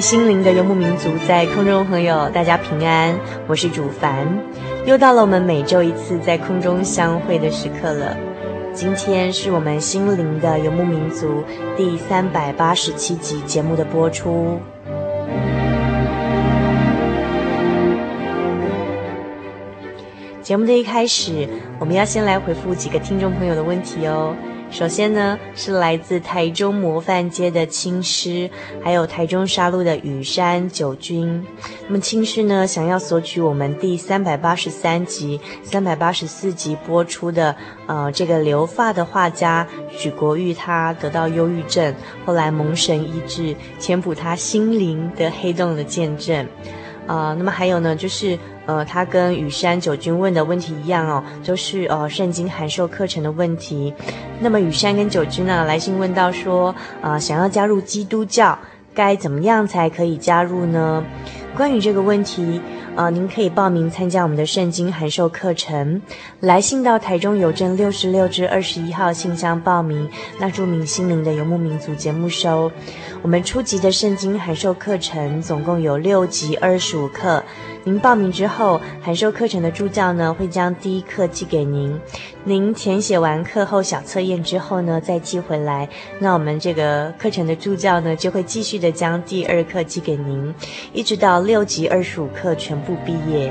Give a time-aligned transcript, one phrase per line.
[0.00, 4.26] 心灵的游牧民族，在空中朋友，大家平安，我是主凡，
[4.86, 8.16] 又到了我们每周一次在空中相会的时刻了。
[8.72, 11.42] 今天是我们心灵的游牧民族
[11.76, 14.60] 第三百八十七集节目的播出。
[20.42, 24.34] 节目的一开始，我们要先来回复几个听众朋友的问题哦。
[24.70, 28.48] 首先呢，是来自台中模范街的青师，
[28.82, 31.44] 还有台中沙鹿的雨山九军。
[31.88, 41.92] 那么青师呢，想要索取我们第三百八十三集、三百八十四集播出的，呃，这个留发的画家许国玉，他得到忧郁症，
[42.24, 46.46] 后来蒙神医治，填补他心灵的黑洞的见证。
[47.06, 48.38] 呃，那么还有呢，就是。
[48.68, 53.94] 呃，他跟雨山九军问的问题一样哦，都是呃圣经函授课程的问题。
[54.40, 58.58] 那么雨山跟九军呢来信问到说，呃，想要加入基督教，
[58.92, 61.02] 该怎么样才可以加入呢？
[61.56, 62.60] 关于这个问题，
[62.94, 66.02] 呃，您可以报名参加我们的圣经函授课程，
[66.40, 72.70] 来信到台中邮政六十六至二十一号信箱报名，那注明心灵的游牧民族节目收。
[73.22, 77.42] 我们初级的圣经函授课程总共有六集二十五课。
[77.88, 81.98] 您报名之后，函授课程的助教呢会将第一课寄给您。
[82.44, 85.88] 您填写完课后小测验之后呢，再寄回来。
[86.18, 90.54] 那我们这个课程的助教呢就会继续的将第二课寄给您，
[90.92, 93.50] 一直到六级二十五课全部毕业。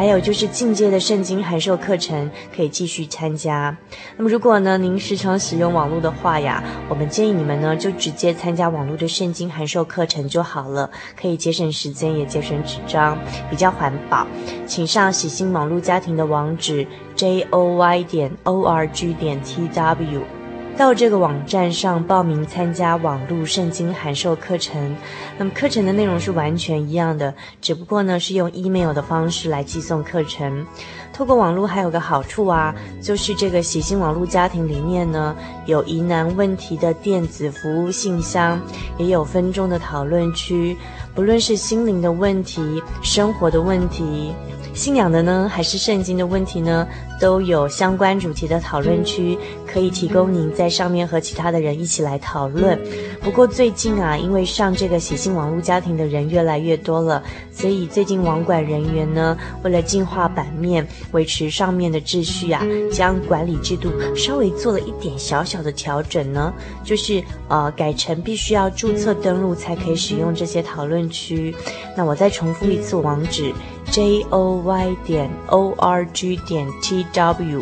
[0.00, 3.76] 还有就是进阶的圣经函授课程可以继续参加。
[4.16, 10.90] 那么如果呢您时常使用网络的话呀，我们建议你们呢就直接参加网络的圣经函授课程就好了，
[11.20, 13.18] 可以节省时间也节省纸张，
[13.50, 14.26] 比较环保。
[14.66, 20.39] 请上喜信网络家庭的网址 j o y 点 o r g 点 t w。
[20.80, 24.96] 到这个网站上报名参加网络圣经函授课程，
[25.36, 30.66] 那么课程的内容是完全一样的，只不过呢是用 email 的方式来寄送课程。
[31.12, 35.36] 透过网络还有个好处啊，就是这个喜新网络家庭里面呢
[35.66, 38.58] 有疑难问题的电子服务信箱，
[38.96, 40.74] 也有分众的讨论区，
[41.14, 44.32] 不论是心灵的问题、生活的问题。
[44.72, 46.88] 信仰的呢，还是圣经的问题呢，
[47.20, 49.38] 都有相关主题的讨论区，
[49.70, 52.80] 可以提供您在上面和其他的人一起来讨论。
[53.20, 57.22] 不过最近啊，因为上这个喜信网络家庭的人越来越多了，
[57.52, 66.50] 所以最近网管人员呢，为了净化版面，维持上面的秩序啊，将管理制度稍微做了一点小小的调整呢，
[66.82, 71.54] 就是呃，改成必须要注册登录才可以使用这些讨论区。
[71.94, 73.52] 那我再重复一次网址。
[73.90, 77.60] J o y 点 o r g 点 t w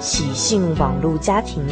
[0.00, 1.64] 喜信网络家庭，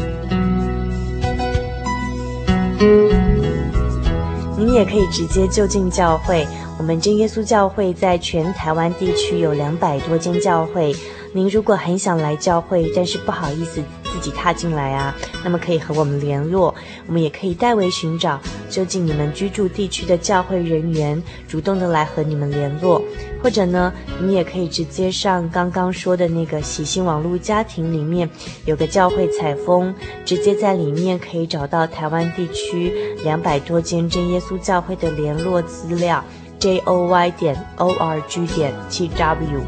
[4.56, 6.46] 您也可以直接就近教会。
[6.78, 10.94] 我们真耶稣教会在全台湾地区有两百多间教会。
[11.32, 15.14] 您如果很想来教会，但是不好意思自己踏进来啊，
[15.44, 16.72] 那么可以和我们联络，
[17.06, 18.40] 我们也可以代为寻找
[18.70, 23.02] 就近你们居住地区的教会人员，主动的来和你们联络，
[23.46, 28.28] 或者呢，你也可以直接上刚刚说的那个喜信网络家庭里面
[28.64, 29.94] 有个教会采风，
[30.24, 36.24] 直接在里面可以找到台湾地区两百多间真耶稣教会的联络资料
[36.58, 39.60] ，j o y 点 o r g 点 t w。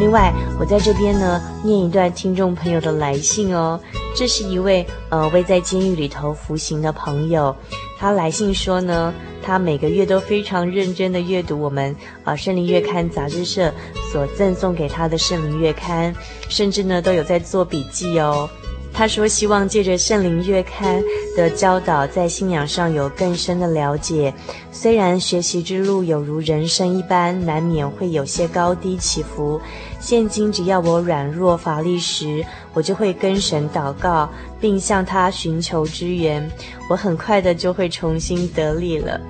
[0.00, 3.78] 另外，我在这边呢念一段听众朋友的来信哦。
[4.18, 7.54] 这是一位呃位在监狱里头服刑的朋友，
[7.98, 9.12] 他来信说呢，
[9.42, 11.94] 他每个月都非常认真的阅读我们
[12.24, 13.72] 啊圣灵月刊杂志社
[14.12, 16.14] 所赠送给他的圣灵月刊，
[16.48, 18.48] 甚至呢都有在做笔记哦。
[18.96, 21.02] 他说：“希望借着《圣灵月刊》
[21.36, 24.32] 的教导，在信仰上有更深的了解。
[24.72, 29.60] 虽然学习之路有如人生一般，难免会有些高低起伏。
[30.00, 36.50] 现今只要我软弱乏力时，我就会跟神祷告，并向他寻求支援。
[36.88, 39.20] 我很快的就会重新得力了。”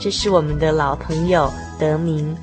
[0.00, 2.34] 这是我们的老朋友德明。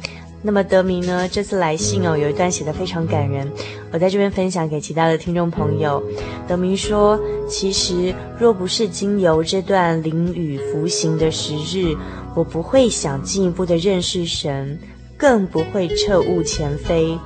[0.43, 3.51] 那么德明呢，这次来信哦，有一段写得非常感人，
[3.91, 6.01] 我在这边分享给其他的听众朋友。
[6.47, 7.19] 德明说
[7.49, 11.97] ：“其实若不是经由这段灵雨服刑的时日，
[12.35, 14.79] 我不会想进一步的认识神，
[15.17, 17.17] 更不会彻悟前非，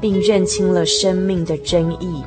[0.00, 2.22] 并认清了生命的真意。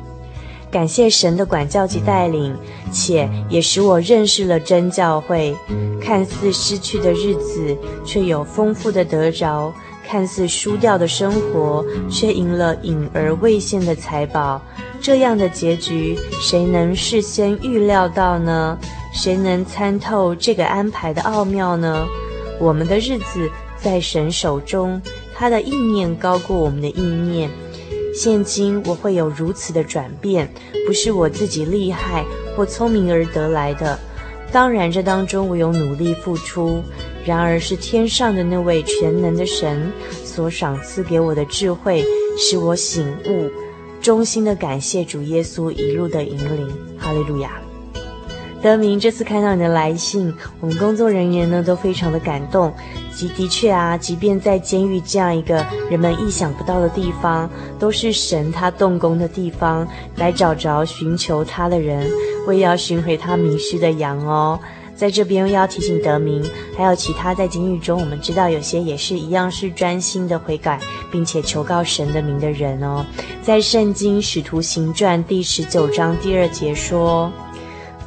[0.70, 2.54] 感谢神的管教及带领，
[2.92, 5.56] 且也使我认识了真教会。
[6.00, 9.72] 看似失去的日子，却有丰富的得着。”
[10.06, 14.60] 看似输掉的生活，却赢了隐而未现的财宝。
[15.00, 18.78] 这样的结局，谁能事先预料到呢？
[19.12, 22.06] 谁能参透这个安排的奥妙呢？
[22.58, 25.00] 我们的日子在神手中，
[25.34, 27.50] 他的意念高过我们的意念。
[28.14, 30.48] 现今我会有如此的转变，
[30.86, 32.24] 不是我自己厉害
[32.56, 33.98] 或聪明而得来的。
[34.52, 36.82] 当然，这当中我有努力付出。
[37.24, 39.90] 然而，是天上的那位全能的神
[40.24, 42.04] 所赏赐给我的智慧，
[42.36, 43.50] 使我醒悟，
[44.02, 46.68] 衷心的感谢主耶稣一路的引领。
[46.98, 47.52] 哈利路亚！
[48.62, 52.72] 德明，这次看到你的来信，我们工作人员呢都非常的感动。
[53.14, 57.48] 即的确啊，即便在监狱这样一个人们意想不到的地方，
[57.78, 59.86] 都是神他动工的地方，
[60.16, 62.10] 来找着寻求他的人，
[62.46, 64.58] 为要寻回他迷失的羊哦。
[64.96, 66.42] 在这边要提醒德明，
[66.76, 70.80] 还有其他在监狱中，我们知道有些也是一样是专心的悔改，
[71.10, 73.04] 并且求告神的名的人哦。
[73.42, 77.30] 在圣经使徒行传第十九章第二节说，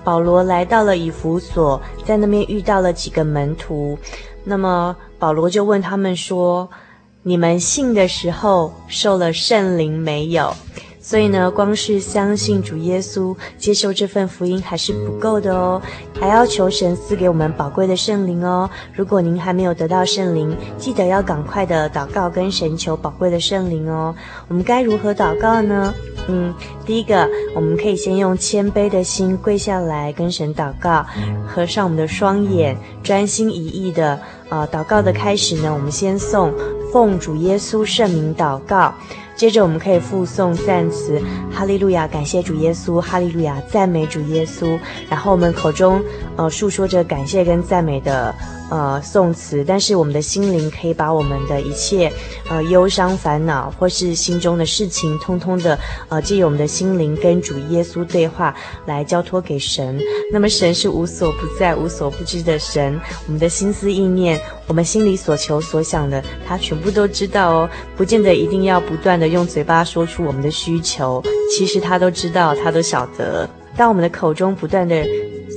[0.03, 3.97] 保罗来到了以弗所，在那边遇到了几个门徒，
[4.45, 6.69] 那么保罗就问他们说
[7.23, 10.55] ：“你们信的时候受了圣灵没有？”
[11.07, 15.81] 所以呢，光是相信主耶稣，接受这份福音还是不够的哦，
[16.19, 18.69] 还要求神赐给我们宝贵的圣灵哦。
[18.93, 24.13] 如果您还没有得到圣灵，记得要赶快的祷告跟神求宝贵的圣灵哦。
[24.49, 25.93] 我们该如何祷告呢？
[26.27, 26.53] 嗯，
[26.85, 27.25] 第一个，
[27.55, 31.05] 我们可以先用谦卑的心跪下来跟神祷告，
[31.47, 34.19] 合上我们的双眼，专心一意的
[34.49, 36.53] 呃祷告的开始呢，我们先送
[36.91, 38.93] 奉主耶稣圣名祷告。
[39.37, 41.21] 接着我们可以附送赞词，
[41.53, 44.77] 哈利路亚，感谢主耶稣，哈利路亚，赞美主耶稣。
[45.07, 46.01] 然后我们口中
[46.35, 48.33] 呃述说着感谢跟赞美的
[48.69, 52.11] 呃颂词，但是我们的心灵可以把我们的一切
[52.49, 55.77] 呃忧伤烦恼或是心中的事情，通通的
[56.09, 58.53] 呃借由我们的心灵跟主耶稣对话
[58.85, 59.99] 来交托给神。
[60.33, 69.27] 那么神是无所不在、无所不知的神，我们的心思意念，我们心里所求所想的，他全部都知道哦，不见得一定要不断的。
[69.27, 71.21] 用嘴巴说出我们的需求，
[71.51, 73.47] 其实他都知道，他都晓得。
[73.75, 75.05] 当我们的口中不断的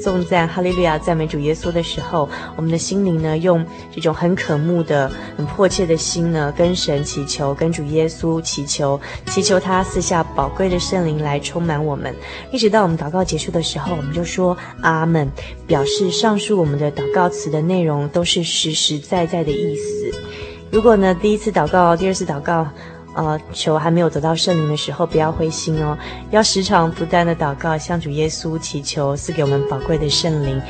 [0.02, 12.14] 颂赞哈利路亚赞美主耶稣的时候，我们的心灵呢，用这种很渴慕的、很迫切的心呢，跟神祈求，跟主耶稣祈求，祈求他赐下宝贵的圣灵来充满我们。
[12.50, 15.30] 一直到我们祷告结束的时候，我们就说阿门，
[15.66, 20.10] 表示上述我们的祷告词的内容都是实实在在的意思。
[20.70, 22.66] 如果呢，第一次祷告，第二次祷告。
[23.14, 25.98] 呃，求还没有得到圣灵的时候，不要灰心哦，
[26.30, 30.62] 要时常不断的祷告，向主耶稣祈求赐给我们宝贵的圣灵，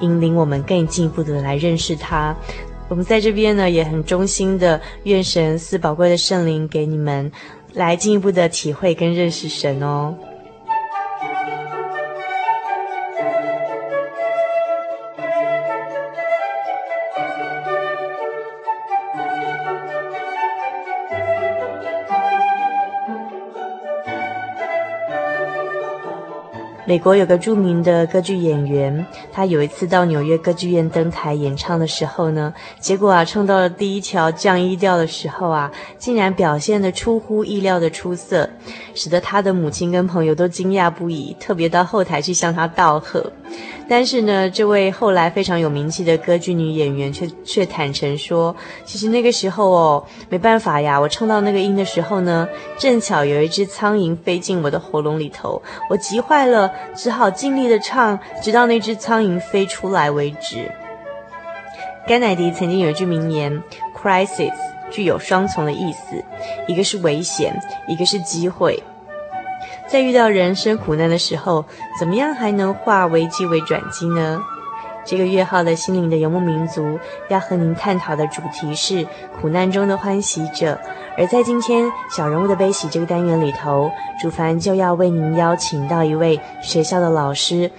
[0.00, 2.36] 引领我们更进一步的来认识他。
[2.88, 7.32] 我们在这边呢，也很衷心的愿神赐宝贵的圣灵给你们，
[7.72, 10.14] 来进一步的体会跟认识神哦。
[26.88, 38.48] 美国有个著名的歌剧演员，他有一次到纽约歌剧院登台演唱的时候呢，结果啊，唱到了第一条降 E 调的时候啊，竟然表现得出乎意料的出色，
[38.94, 43.32] 使得他的母亲跟朋友都惊讶不已，特别到后台去向他道贺。
[43.88, 60.70] 但是呢，这位后来非常有名气的歌剧女演员却却坦诚说，其实那个时候哦，没办法呀，我唱到那个音的时候呢，正巧有一只苍蝇飞进我的喉咙里头，我急坏了，只好尽力的唱，直到那只苍蝇飞出来为止。
[62.06, 63.62] 甘乃迪曾经有一句名言
[63.96, 64.52] ：“Crisis”
[64.90, 66.24] 具有双重的意思，
[66.66, 68.82] 一个是危险，一个是机会。
[69.88, 71.64] 在遇到人生苦难的时候，
[71.98, 74.40] 怎么样还能化危机为转机呢？
[75.06, 76.98] 这个月号的心灵的游牧民族
[77.28, 79.06] 要和您探讨的主题是
[79.40, 80.76] 苦难中的欢喜者。
[81.16, 87.70] 而在今天小人物的悲喜这个单元里头，主凡就要为您邀请到一位学校的老师，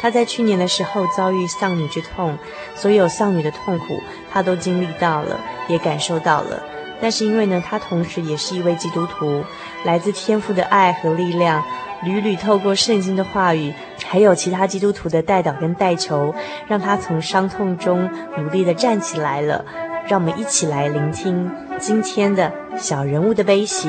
[0.00, 2.38] 他在去年的时候遭遇丧女之痛，
[2.76, 4.00] 所有丧女的痛苦
[4.32, 6.62] 他都经历到了，也感受到了。
[7.00, 9.44] 但是因为呢，他同时也是一位基督徒，
[9.84, 11.62] 来自天父的爱和力量，
[12.04, 13.72] 屡屡透过圣经的话语，
[14.06, 16.34] 还有其他基督徒的代祷跟代求，
[16.66, 19.64] 让他从伤痛中努力地站起来了。
[20.06, 23.88] 让我们一起来聆听今天的小人物的悲喜。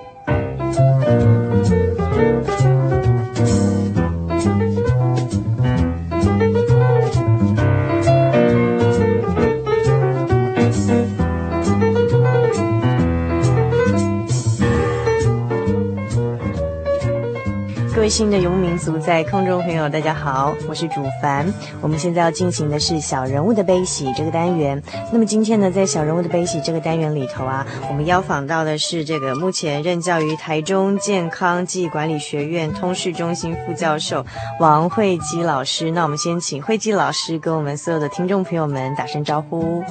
[18.11, 21.47] 新的游牧民族在空中朋友，大家好，我是主凡。
[21.79, 24.83] 我们现在要进行的是小人物的悲喜这个单元。
[25.13, 34.25] 那么今天呢，在小人物的悲喜这个单元里头啊，我们邀访到的是这个目前任教于台中健康暨管理学院通识中心副教授
[34.59, 35.89] 王慧姬老师。
[35.89, 39.81] 那我们先请慧姬老师跟我们所有的听众朋友们打声招呼。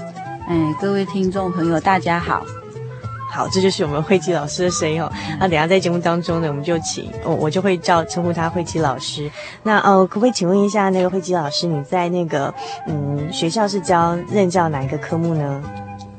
[0.47, 2.45] 哎，各位听众朋友，大家好。
[3.31, 5.11] 好，这就是我们惠姬老师的声音哦。
[5.39, 9.31] 那等下在节目当中呢，我们就请我、哦、我就会叫称呼他惠姬老师。
[9.63, 12.53] 那哦，可不可以请问一下那个惠姬老师，你在那个
[12.89, 15.63] 嗯学校是教任教哪一个科目呢？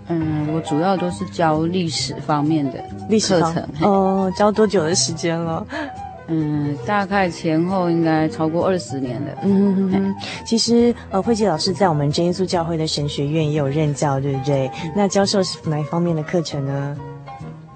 [0.07, 3.67] 嗯，我主要都是教历史方面的历史课程。
[3.81, 5.65] 哦，教多久的时间了？
[6.33, 9.33] 嗯，大概前后应该超过二十年了。
[9.43, 14.71] 嗯哼哼，其实呃，惠姬老师在我们真耶稣教会的神学院也有任教，对不对？
[14.85, 16.97] 嗯、那教授是哪一方面的课程呢？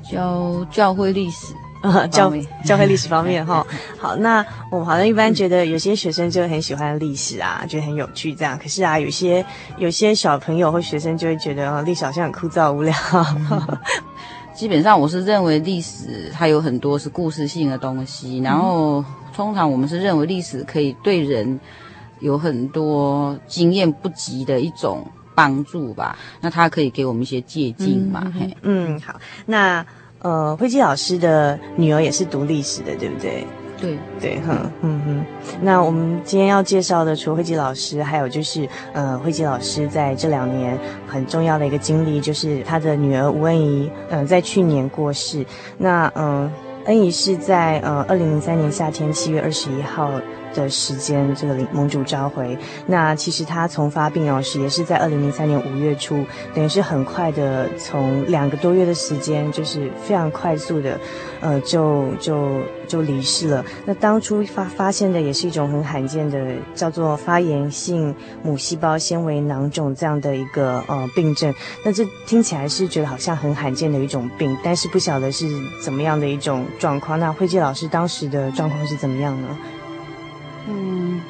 [0.09, 2.31] 教教会历史啊，教
[2.63, 3.65] 教会历史方面 哈。
[3.99, 8.57] 好，那我们好像一般觉得有些学生就很喜欢历史啊，觉得很有趣这样。
[8.57, 9.45] 可是啊，有些
[9.77, 12.93] 有些小朋友或学生就会觉得历史好像很枯燥无聊。
[14.55, 19.03] 嗯基本上我是认为历史它有很多是故事性的东西，然后
[19.35, 21.59] 通常我们是认为历史可以对人
[22.21, 28.31] 有很多经验不及的一种帮助吧，那它可以给我们一些借鉴嘛。
[28.33, 29.85] 嗯，嗯，好，那
[30.19, 33.45] 呃，慧基老师的女儿也是读历史的，对不对？
[33.79, 35.25] 对对，哼，嗯哼。
[35.61, 40.77] 那我们今天要介绍的，除了惠姬老师，还有就是，呃，惠姬老师在这两年
[41.07, 45.45] 很重要的一个经历，就是他的女儿吴恩怡，嗯、在去年过世。
[45.77, 46.49] 那，嗯、
[46.85, 50.09] 恩怡是在呃二零零三年夏天七月二十一号
[50.55, 52.57] 的时间，这个盟主召回。
[52.87, 60.99] 那其实他从发病哦，是也是在二零零三年五月初，等于是很快的，从两个多月的时间，就是非常快速的，
[61.41, 63.63] 呃，就就就离世了。
[63.85, 71.53] 那当初发发现的也是一种很罕见的，叫做发炎性母细胞纤维囊肿这样的一个呃病症。
[71.83, 75.45] 那这听起来是觉得好像很罕见的一种病，但是不晓得是
[75.83, 77.19] 怎么样的一种状况。
[77.19, 79.47] 那慧姬老师当时的状况是怎么样呢？
[80.67, 81.21] 嗯，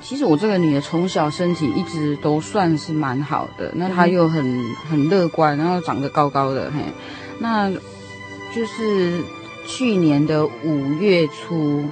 [0.00, 6.80] 其实我这个女儿从小身体一直都算是蛮好的，那她又很很乐观，然后长得高高的，嘿，
[7.38, 7.70] 那
[8.52, 9.22] 就是
[9.66, 11.84] 去年的五月初，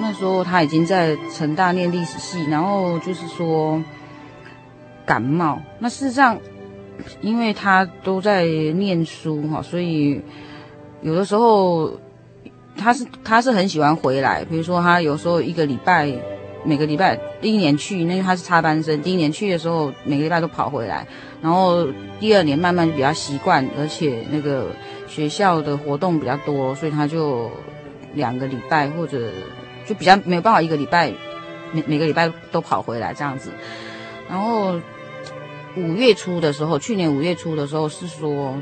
[0.00, 3.82] 那时候她已经在成大念历史系，然后就是说
[5.04, 5.60] 感冒。
[5.78, 6.38] 那事实上，
[7.20, 10.20] 因为她都在念书哈，所以
[11.02, 11.92] 有的时候。
[12.78, 16.10] 他是他是很喜欢回来，比如说他有时候一个礼拜，
[16.64, 21.06] 每个礼拜第一年去，那他是插班生，第一年去的时候每个礼拜都跑回来，
[21.42, 21.86] 然后
[22.20, 24.68] 第二年慢慢比较习惯，而且那个
[25.08, 27.50] 学校的活动比较多，所以他就
[28.14, 29.28] 两个礼拜或者
[29.84, 31.12] 就比较没有办法一个礼拜
[31.72, 33.50] 每每个礼拜都跑回来这样子，
[34.28, 34.80] 然后
[35.76, 38.54] 五月初的时候，去年五月初的时候是说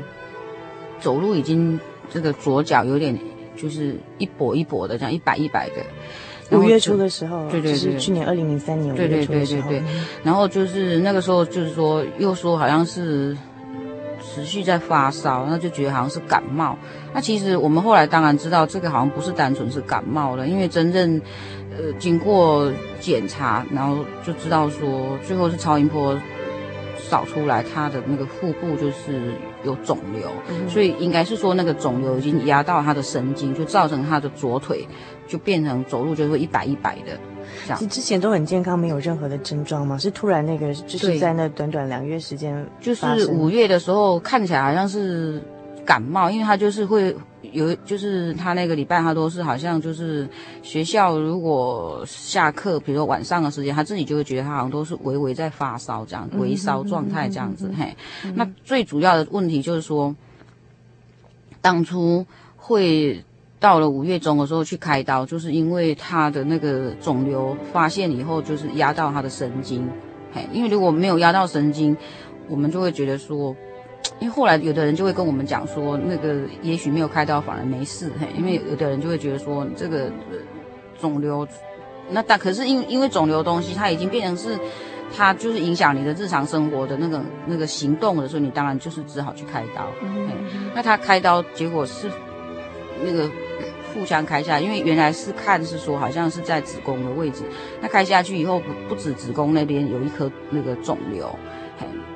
[0.99, 3.17] 走路已经这个左脚有点。
[3.57, 6.57] 就是一跛一跛的，这样一百一百的。
[6.57, 9.69] 五月初的时候，对对对，就是去年二零零三年五月初的时候。
[9.69, 9.83] 对对对对对。
[10.23, 13.35] 然后就是那个时候，就是说又说好像是
[14.23, 16.77] 持续在发烧，那就觉得好像是感冒。
[17.13, 21.19] 那其实我们后来当然知道，这个好像不是单纯是感冒了，因为真正
[21.71, 22.71] 呃经过
[23.01, 26.17] 检查，然后就知道说最后是超音波。
[27.09, 29.33] 扫出来，他的那个腹部就是
[29.63, 34.85] 有肿瘤，嗯、所以应该是说那个肿瘤已经压到他的神经，就造成他的左腿
[35.27, 37.17] 就变成走路就会一摆一摆的
[37.65, 37.89] 这样。
[37.89, 39.97] 之前都很健康，没有任何的症状吗？
[39.97, 45.41] 是突然那个就是在那短短两个月时间，就是五月的时候看起来好像是
[45.87, 47.15] 感冒，因为他就是会。
[47.53, 50.27] 有，就是他那个礼拜，他都是好像就是
[50.61, 57.71] 学校如果下课，比如说晚上的时间，他自己就会觉得他好像都是微微在发烧这样，微烧状态这样子。
[57.77, 57.95] 嘿，
[58.35, 60.13] 那最主要的问题就是说，
[61.61, 62.25] 当初
[62.57, 63.23] 会
[63.61, 69.87] 到了五月中的时候去开刀，就是因为他的那个肿瘤发现以后，就是压到他的神经。
[70.33, 71.95] 嘿，因为如果没有压到神经，
[72.49, 73.55] 我们就会觉得说。
[74.19, 80.11] 因为后来有的人就会跟我们讲说，那个也许没有开刀反而没事，嘿，因为有的人就会觉得说这个
[80.99, 81.47] 肿瘤，
[82.09, 84.57] 那但可是因因为肿瘤的东西它已经变成是，
[85.15, 89.87] 它就是影响你的日常生活的那个那个行动的时候，你当然就是只好去开刀。
[90.01, 90.29] 嗯，
[90.73, 92.09] 那他开刀结果是
[93.03, 93.29] 那个
[93.93, 97.43] 腹腔开下，因为原来是看是说好像是在子宫的位置，
[97.81, 101.29] 那开下去以后不不止子宫那边有一颗那个肿瘤。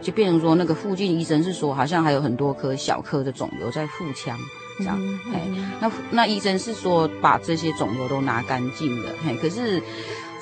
[0.01, 4.37] 就变成说，那个附近医生是说，好像还有很多颗小颗的肿瘤在腹腔，
[4.79, 4.97] 这样。
[4.99, 9.11] 嗯嗯、那那医生是说把这些肿瘤都拿干净了。
[9.23, 9.81] 嘿，可是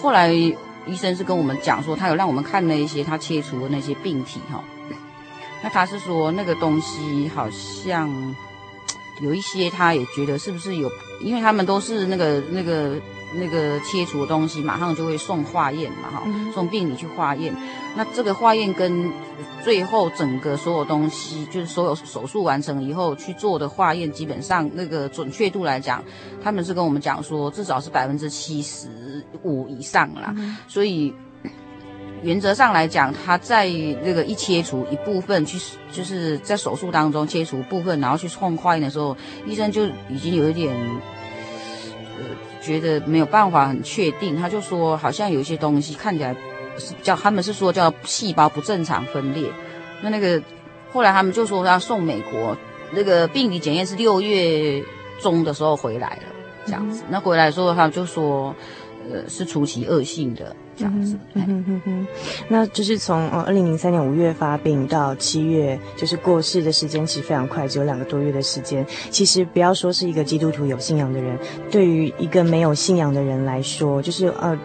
[0.01, 4.63] 后来医生是跟我们讲说，他有让我们看那一些他切除的那些病体哈。
[5.61, 8.09] 那他是说那个东西好像
[9.21, 10.89] 有一些，他也觉得是不是有，
[11.21, 12.95] 因为他们都是那个那个。
[13.33, 17.55] 那个切除的东西马上就会送化验嘛，哈，送病理去化验。
[17.95, 19.11] 那这个化验跟
[19.63, 26.03] 最后整个所有东西，就是所有手术完成以后去做的化验，基本上那个准确度来讲，
[26.43, 28.87] 他们是跟我们讲说，至少是百分之七十
[29.43, 30.33] 五以上啦。
[30.67, 31.13] 所以
[32.21, 33.67] 原则上来讲，他在
[34.03, 35.59] 那个一切除一部分去，
[35.91, 39.15] 就是在手术当中切除部分，然后去送化验的时候，
[39.45, 40.75] 医生就已经有一点。
[42.69, 46.35] 觉得没有办法很确定，他就说好像有一些东西看起来
[46.77, 49.49] 是叫他们是说叫细胞不正常分裂。
[50.03, 50.39] 那那个
[50.93, 52.55] 后来他们就说要送美国，
[52.91, 54.83] 那个病理检验是六月
[55.19, 56.23] 中的时候回来了，
[56.67, 57.01] 这样子。
[57.01, 58.55] 嗯、那回来的时候他们就说，
[59.11, 60.55] 呃，是初期恶性的。
[60.79, 62.07] 这样子，嗯哼哼，
[62.47, 68.85] 那就是从呃二零零三年五月发病到七月，就是过世的时间其实非常快，只有两个多月的时间。
[69.09, 71.37] 其实不要说是一个基督徒有信仰的人，
[71.69, 74.57] 对于一个没有信仰的人来说，就是呃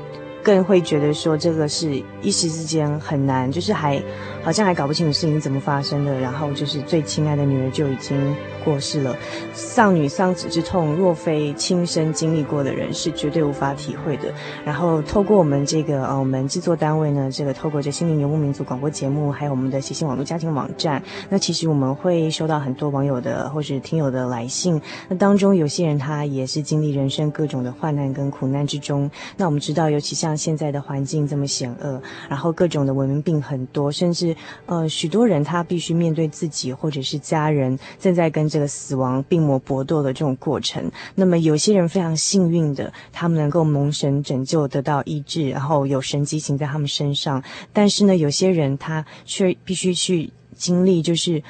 [0.44, 4.00] 更会觉得说这个是一时之间很难，就是还
[4.42, 9.16] 好像还搞不清楚事情怎么发生的，然后就是最亲爱的女儿就已经过世了，
[9.54, 14.24] 丧女丧子之痛，若非亲身经历过的人是绝对无法体会的。
[14.66, 24.78] 然后透过我们这个呃，我们制作单位呢，这个透过这心灵游牧民族广播节目，还有我们的喜信网络家庭网站，那其实我们会收到很多网友的或是听友的来信，
[25.08, 29.10] 那当中有些人他也是经历人生各种的患难跟苦难之中。
[29.38, 34.34] 那我们知道，尤其像现在的环境这么险恶，然后各种的文明病很多，甚至
[34.66, 40.90] 呃许多人他必须面对自己或者是家人正在跟这个死亡病魔搏斗的这种过程。
[41.14, 47.42] 那么有些人非常幸运的，他们能够蒙神拯救，得到医治，然后有神迹行在他们身上。
[47.72, 51.42] 但是呢，有些人他却必须去经历，就是。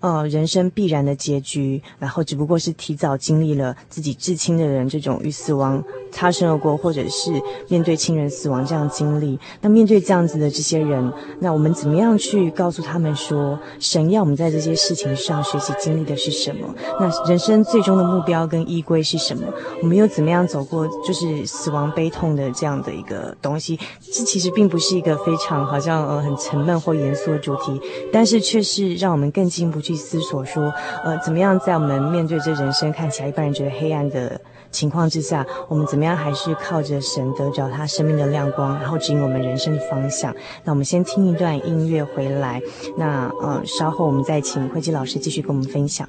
[0.00, 5.82] 呃，人生必然的结局，然后只不过是提早经历了自己至亲的人这种与死亡
[6.12, 7.32] 擦身而过，或者是
[7.68, 9.38] 面对亲人死亡这样经历。
[9.60, 16.72] 那面对这样子的这些人，那我们怎么样去告诉他们说，神要我们在这些事情上学习经历的是什么？
[17.00, 19.42] 那人生最终的目标跟依归是什么？
[19.82, 23.78] 我们又怎么样走过就是死亡悲痛的这样的一个东西？
[24.00, 27.80] 这其实并不是一个非常好像呃很沉闷或严肃的主题，
[28.12, 30.70] 但是却是让我们更进一步去思索说，
[31.02, 34.38] 呃，怎么样在我们面对这人生看起来一般人觉得黑暗的
[34.70, 40.34] 情况之下，我们怎么样还是靠着神得着他生命的亮光，然后指引我们人生的方向？
[40.64, 42.60] 那我们先听一段音乐回来，
[42.98, 46.06] 那呃，稍后我们再请慧基老师继续跟我们分享。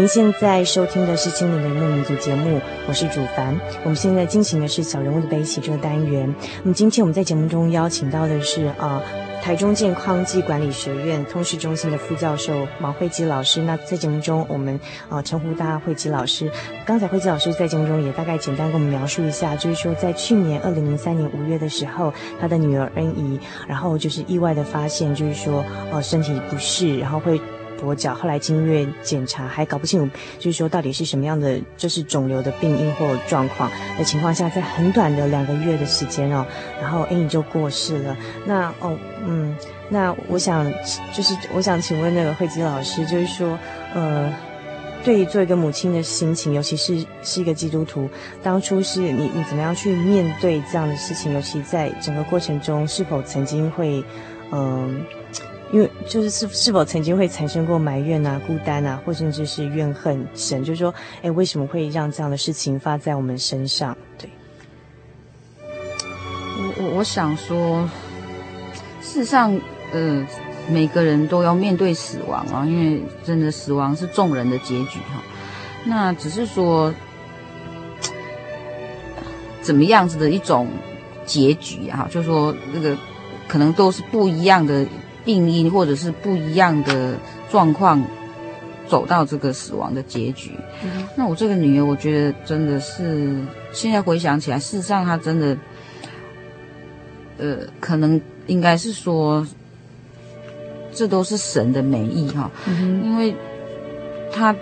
[0.00, 2.58] 您现在收听的是《心灵的牧民族》节目，
[2.88, 3.54] 我是主凡。
[3.84, 6.34] 我们现在进行的是小人物的悲喜这个单元。
[6.62, 9.02] 那么今天我们在节目中邀请到的是啊、呃，
[9.42, 13.60] 台中健康暨管理学院通识中心的副教授毛慧姬老师。
[13.60, 14.74] 那在节目中，我们
[15.10, 16.50] 啊、呃、称呼大家慧姬老师。
[16.86, 22.10] 刚才慧姬老师在节目中也大概简单跟我们描述一下，就是说在去年二零零三年五月的时候，
[22.40, 25.60] 他的女儿恩怡，然后就是意外的发现，就是说
[25.90, 27.38] 哦、呃、身体不适，然后会。
[27.80, 36.44] 跛脚，后来经医院检查还搞不清楚，就是说到底是什么样的，就是肿瘤的病因或状况的情况下，在很短的两个月的时间哦，
[36.80, 38.16] 然后 Annie 就过世了。
[38.44, 39.56] 那哦，嗯，
[39.88, 40.70] 那我想
[41.12, 43.58] 就是我想请问那个慧姬老师，就是说，
[43.94, 44.32] 呃，
[45.02, 48.08] 对于做一个母亲的心情，尤其是是一个基督徒，
[48.42, 51.32] 当初是你你怎么样去面对这样的事情？
[51.32, 54.04] 尤其在整个过程中，是否曾经会，
[54.52, 55.02] 嗯、
[55.72, 60.62] 因为就是是是否曾经会产生过埋怨啊、孤单啊，或甚至是怨恨神？
[60.64, 63.96] 就是说，哎，为什么会让这样的事情发在我们身上？
[64.18, 64.28] 对，
[65.58, 67.88] 我我我想说，
[69.00, 69.58] 事实上，
[69.92, 70.26] 呃。
[70.68, 75.20] 每个人都要面对死亡啊，因为真的死亡是众人的结局哈。
[75.82, 76.94] 那只是说，
[79.60, 80.68] 怎么样子的一种
[81.26, 82.06] 结局啊？
[82.08, 82.96] 就是说，那个
[83.48, 84.86] 可能都是不一样的
[85.30, 87.14] 病因，或者是不一样的
[87.50, 88.02] 状况，
[88.88, 90.50] 走到这个死亡的结局。
[90.82, 91.06] 嗯。
[91.16, 93.36] 那我这个女儿，我觉得真的是
[93.72, 95.56] 现在回想起来，事实上她真的，
[97.38, 99.46] 呃，可能应该是说。
[100.92, 103.32] 这都是神的美意哈，嗯，因为
[104.32, 104.54] 她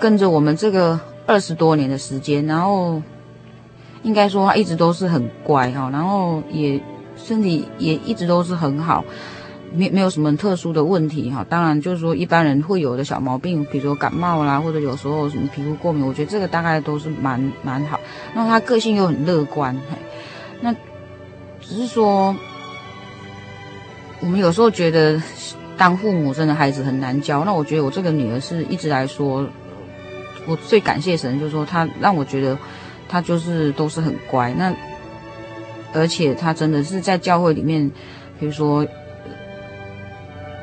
[0.00, 3.02] 跟着我们这个二十多年的时间，然后
[4.02, 6.80] 应该说他一直都是很乖哈，然后也
[7.18, 9.04] 身体也一直都是很好，
[9.72, 11.44] 没没有什么特殊的问题哈。
[11.48, 17.98] 当然就是说一般人会有的小毛病，比如说感冒啦，或者有时候什么皮肤过敏，我觉得这个大概都是蛮蛮好。
[18.34, 19.76] 那他个性又很乐观，
[20.60, 20.72] 那
[21.60, 22.34] 只是说。
[24.20, 25.22] 我们有时候觉得
[25.76, 27.44] 当父母真的孩子很难教。
[27.44, 29.48] 那我觉得我这个女儿是一直来说，
[30.44, 32.58] 我最感谢神，就是说她让我觉得
[33.08, 34.52] 她就是都是很乖。
[34.54, 34.74] 那
[35.92, 37.88] 而且她真的是在教会里面，
[38.40, 38.84] 比如说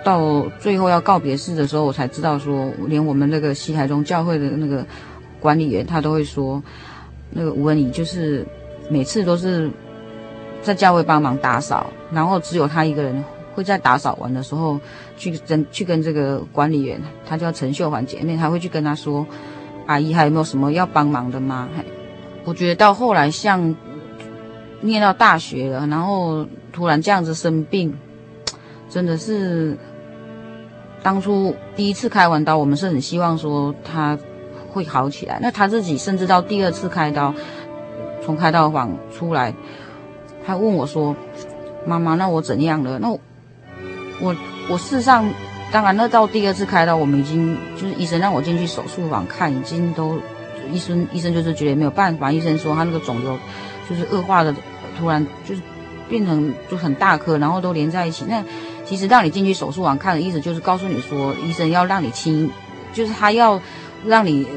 [0.05, 4.85] 到最后要告别式的时候，我才知道说，连我们那个西台中教会的那个
[5.41, 6.63] 管理员他都会说，
[7.31, 8.45] 那个吴文仪就是
[8.89, 9.69] 每次都是
[10.61, 13.21] 在教会帮忙打扫，然后只有他一个人。
[13.55, 14.77] 会在打扫完的时候
[15.15, 19.25] 去跟去跟这个管理员，他叫陈秀环姐妹，他会去跟她说
[19.87, 21.69] ：“阿姨还有没有什么要帮忙的吗？”，
[22.43, 23.73] 我觉得到后来像
[24.81, 27.97] 念到大学了，然后突然这样子生病，
[28.89, 29.77] 真的是
[31.05, 34.17] 当初第一次开完刀，我们是很希望说他
[34.71, 35.37] 会好起来。
[35.39, 37.31] 那他自己甚至到第二次开刀，
[38.25, 39.53] 从开刀房出来，
[40.43, 41.15] 他问我说
[41.85, 43.19] ：“妈妈，那我怎样了？”那我。
[44.19, 44.35] 我
[44.67, 45.29] 我事实上，
[45.71, 50.17] 当然，那到第二次开刀，我们已经就是医生让我进去手术房看，已经都
[50.71, 53.37] 医生医生就是觉得没有办法，医生说他那个肿瘤
[53.87, 54.55] 就是恶化的，
[54.97, 55.61] 突然就是
[56.09, 58.25] 变成就很大颗，然后都连在一起。
[58.27, 58.43] 那
[58.85, 62.49] 其实让你进去手术房看的意思就是告诉你说，医生要让你亲，
[62.93, 63.59] 就是他要
[64.05, 64.47] 让你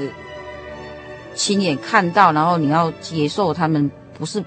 [1.34, 4.44] 亲眼看到，然后你要接受他们不是。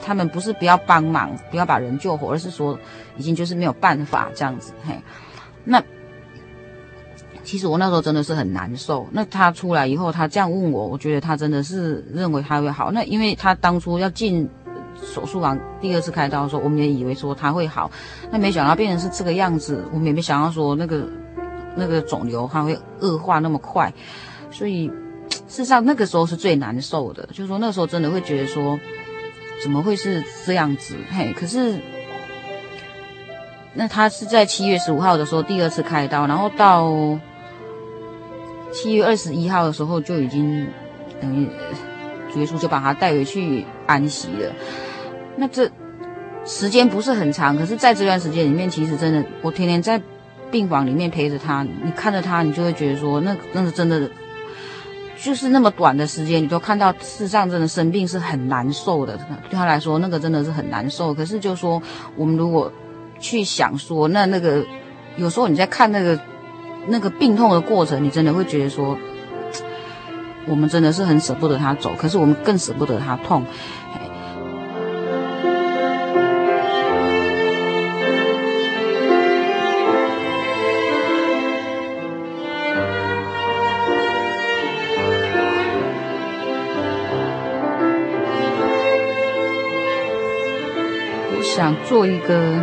[0.00, 2.78] 他们不是不要帮忙，不要把人救活，而是说
[3.16, 4.72] 已经就是没有办法这样子。
[4.86, 4.94] 嘿，
[5.64, 5.82] 那
[7.42, 9.04] 其实我那时候真的是很难受。
[9.10, 12.92] 那他出来以后，他这样问我，我觉得他真的是认为他会好。
[12.92, 14.48] 那因为他当初要进
[15.02, 17.90] 手术完第二次开刀的时候，我们也以为说他会好，
[18.30, 19.84] 那没想到变成是这个样子。
[19.92, 21.08] 我们也没想到说那个
[21.76, 23.92] 那个肿瘤它会恶化那么快，
[24.50, 24.88] 所以
[25.28, 28.78] 事实上那个时候是最难受的，就是说那时候真的会觉得说。
[29.62, 30.96] 怎么会是这样子？
[31.10, 31.78] 嘿，可是
[33.72, 36.92] 那他是在七月十五号的时候第二次开刀，然后到
[38.72, 40.66] 七月二十一号的时候就已经
[41.20, 41.48] 等于
[42.30, 44.52] 主耶稣就把他带回去安息了。
[45.36, 45.70] 那这
[46.44, 50.00] 时间不是很长，可是在这段时间里面，其实真的我天天在
[50.50, 54.10] 病房里面陪着他，你看着他，你就会觉得说，那那是真的。
[55.16, 59.16] 就是那么短的时间，你都看到，事实上真的生病是很难受的。
[59.48, 61.14] 对他来说，那个真的是很难受。
[61.14, 61.82] 可是，就说
[62.14, 62.70] 我们如果
[63.18, 64.62] 去想说，那那个
[65.16, 66.20] 有时候你在看那个
[66.88, 68.98] 那个病痛的过程，你真的会觉得说，
[70.46, 73.44] 我们真的是很舍不得他走，可是我们更舍不得他痛。
[91.36, 92.58] 我想做一个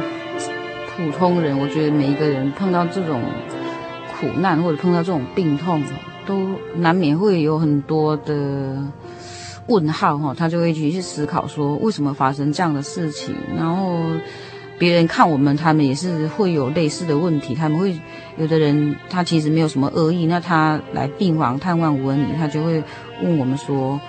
[0.95, 3.21] 普通人，我觉得每一个人碰到这种
[4.19, 5.83] 苦难或者碰到这种病痛，
[6.25, 8.77] 都难免会有很多的
[9.67, 13.35] 问号哈，他就会去思考说，为什么发生这样的事情？
[13.57, 13.99] 然后
[14.77, 17.99] 别人看我们，他们也是会有类似的问题，他们会
[18.37, 22.83] 有的人他其实没有什么恶意，那他来病房探望吴文礼，他就会
[23.21, 23.99] 问我们说，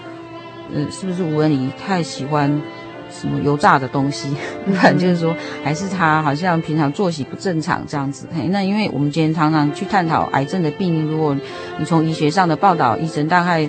[0.75, 2.61] 呃，是不是吴文礼太喜欢？
[3.13, 4.35] 什么油炸的东西，
[4.81, 8.27] 反正就是说，还是他好像平常作息不正常这样子。
[8.35, 11.37] 嘿，那因为我们今天常常去探讨癌症的病因，如果
[11.79, 13.69] 你从医学上的报道，医生大概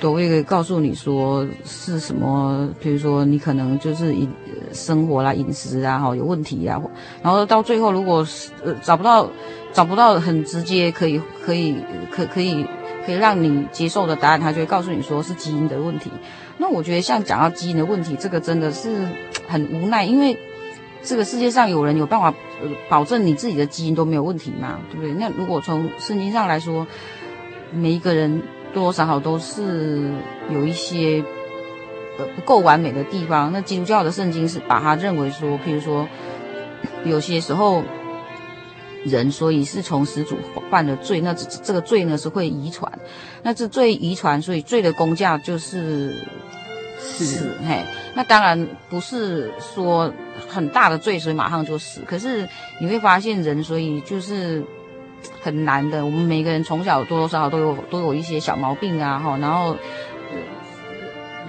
[0.00, 4.28] 都会告诉你说是什么，比如说你可能就是饮
[4.72, 6.80] 生活啦、饮食啊，哈有问题啊，
[7.22, 9.28] 然后到最后如果是呃找不到
[9.72, 11.76] 找不到很直接可以可以
[12.10, 12.66] 可可以
[13.04, 16.10] 可以让你接受的答案，他就会告诉你说是基因的问题。
[16.60, 19.06] 那我觉得像讲到基因的问题，这个真的是
[19.46, 20.36] 很无奈，因为
[21.02, 24.80] 这个世界上有人有办法呃保证你自己的基因都没有问题吗？
[24.90, 25.12] 对不对？
[25.14, 26.84] 那如果从圣经上来说，
[27.72, 28.42] 每一个人
[28.74, 30.10] 多多少少都是
[30.50, 31.22] 有一些
[32.18, 33.52] 呃不够完美的地方。
[33.52, 36.08] 那基督教的圣经是把它认为说，譬如说
[37.04, 37.84] 有些时候
[39.04, 40.36] 人所以是从始祖
[40.68, 42.92] 犯了罪，那这这个罪呢是会遗传，
[43.44, 46.26] 那这罪遗传，所以罪的工价就是。
[46.98, 47.84] 死，嘿，
[48.14, 50.12] 那当然不是说
[50.48, 52.00] 很大的罪，所以马上就死。
[52.06, 52.46] 可是
[52.80, 54.62] 你会发现人，所以就是
[55.40, 56.04] 很难的。
[56.04, 59.38] 我们每个人从小多多少少都有都有一些小毛病啊，哈。
[59.38, 59.76] 然后，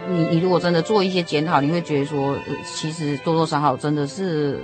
[0.08, 4.60] 你你如果真的做一些检讨，你会觉得说，其实多多少少真的是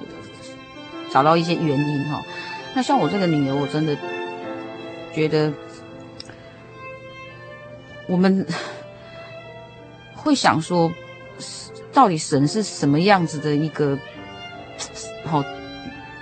[1.12, 2.22] 找到一些原因哈。
[2.76, 3.98] 那像我这个女儿，我真的
[5.14, 5.52] 觉得
[8.08, 8.46] 我们。
[10.26, 10.92] 会想说，
[11.94, 13.96] 到底神是什么样子的一个
[15.24, 15.44] 好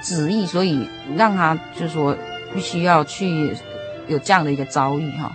[0.01, 0.85] 旨意，所以
[1.15, 2.13] 让他就是说
[2.53, 3.55] 必须要去
[4.07, 5.31] 有这样的一个遭遇哈。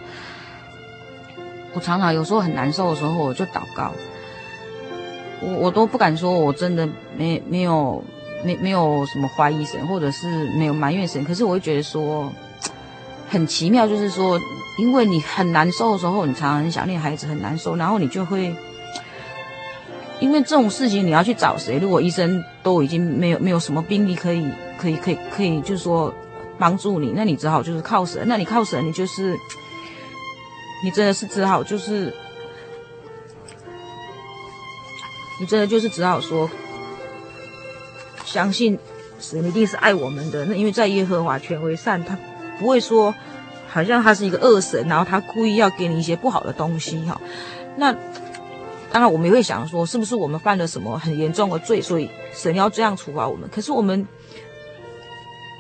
[1.73, 3.91] 我常常有时候很难受的时候，我就祷告，
[5.41, 8.05] 我我都不敢说我真的没没有
[8.45, 10.29] 没没有什么怀疑神，或者是
[10.59, 12.31] 没有埋怨神，可是我会觉得说
[13.31, 14.39] 很奇妙，就是说。
[14.79, 18.55] 因为你很难受的时候，你常常很想念孩子，很难受，然后你就会，
[20.21, 21.79] 因为这种事情你要去找谁？
[21.79, 24.47] 如果医生都已经没有没有什么病例可以
[24.79, 26.15] 可以可以可以，就是说
[26.61, 28.23] 帮助你，那你只好就是靠神。
[28.27, 29.37] 那你靠神，你就是
[30.85, 32.15] 你真的是只好就是，
[35.41, 36.49] 你真的就是只好说，
[38.25, 38.79] 相信
[39.19, 40.45] 神一定是爱我们的。
[40.45, 42.17] 那因为在耶和华全为善，他
[42.61, 43.13] 不会说。
[43.71, 47.21] 好像他是一个恶神，然后他故意要给你一些不好的东西哈。
[47.77, 47.93] 那
[48.91, 53.49] 当然我们也会想说，是不是我们犯了什么很严重的罪，所以神要这样处罚我们？
[53.51, 54.07] 可是我们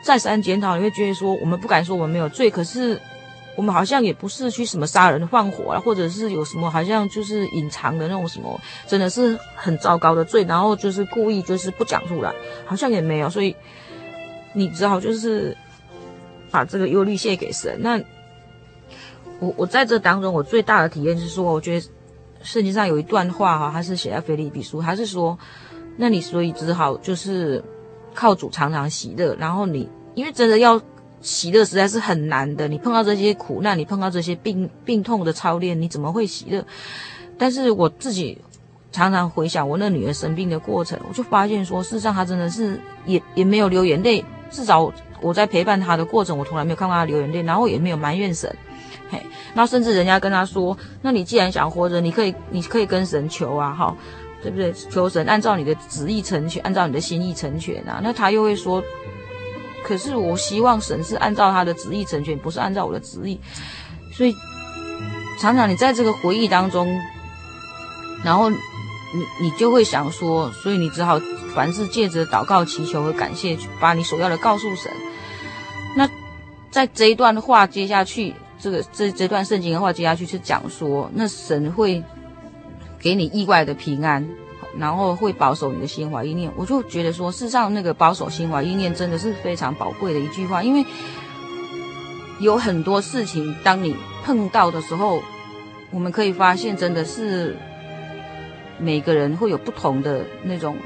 [0.02, 2.98] 再三检讨，你会觉得说，我们不敢说我们没有罪，可是
[3.54, 12.32] 我们好像也不是去什么杀人放火啊，或者是有什么好像就是隐藏的那种什么，真的是很糟糕的罪，然后就是故意就是不讲出来，
[12.64, 13.28] 好像也没有。
[13.28, 13.54] 所以
[14.54, 15.54] 你只好就是。
[16.50, 17.78] 把这个忧虑卸给神。
[17.80, 18.00] 那
[19.40, 21.88] 我我在这当中，我最大的体验是说，我觉得
[22.42, 25.38] 圣经上有一段话哈，它是写在腓立比书，它是说，
[25.96, 27.62] 那你所以只好就是
[28.14, 29.36] 靠主常常喜乐。
[29.38, 30.80] 然后你因为真的要
[31.20, 36.64] 喜乐实在是很难的，你碰到这些苦难，你碰到这些病病痛的操练，你怎么会喜乐？
[37.38, 38.36] 但是我自己
[38.90, 44.92] 常常回想我那女儿生病的过程，我就发现说，事实上她真的是也也没有流眼泪，至少。
[45.20, 48.54] 我在陪伴他的过程，我从来没有看过他流眼泪，然后也没有埋怨神，
[49.10, 49.20] 嘿，
[49.54, 53.96] 那甚至人家跟他说，那你既然想活着，你可以，你可以跟神求啊，哈，
[54.42, 54.72] 对不对？
[54.72, 58.00] 求神按照你的旨意成全，按照你的心意成全啊。
[58.02, 58.82] 那他又会说，
[59.82, 63.40] 可是我希望神是按照他的旨意成全，不是按照我的旨意。
[64.12, 64.34] 所以
[65.40, 66.96] 常常你在这个回忆当中，
[68.24, 68.56] 然后你
[69.40, 71.20] 你就会想说，所以你只好
[71.54, 74.90] 凡事借着祷告、祈求和感谢，把你所要的告诉神。
[76.78, 82.00] 在这一段话接下去，这个这这段圣经的话接下去是讲说，那神会
[83.00, 84.24] 给你意外的平安，
[84.78, 86.48] 然后会保守你的心怀意念。
[86.54, 90.86] 我就觉得说，事实上那个保守心怀意念真的是非常宝贵的一句话，因为
[92.38, 95.20] 有很多事情，当你碰到的时候，
[95.90, 97.56] 我们可以发现，真的是
[98.78, 100.76] 每个人会有不同的那种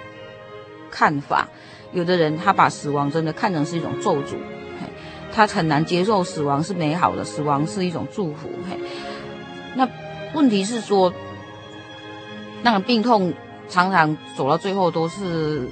[0.91, 1.47] 看法。
[1.93, 4.37] 有的人他把死亡真的看成是一种咒诅。
[5.35, 8.49] 他很难接受死亡是美好的，死亡是一种祝福。
[8.69, 8.79] 嘿，
[9.75, 9.89] 那
[10.35, 11.13] 问题是说，
[12.63, 13.33] 那个病痛
[13.69, 15.67] 常常走到最后都是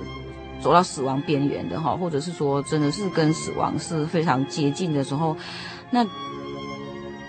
[0.62, 5.36] 走到死亡边缘的哈，或者是说真的是跟死亡是非常接近的时候，
[5.90, 6.06] 那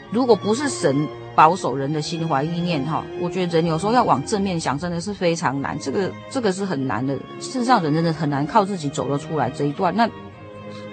[0.10, 5.78] 如果不是神保守人的心怀意念哈，我觉得人有时候要往正面想，真的是非常难。
[5.80, 9.94] 这个这个是很难的，事实上人真的很难靠自己走得出来这一段。
[9.96, 10.10] 那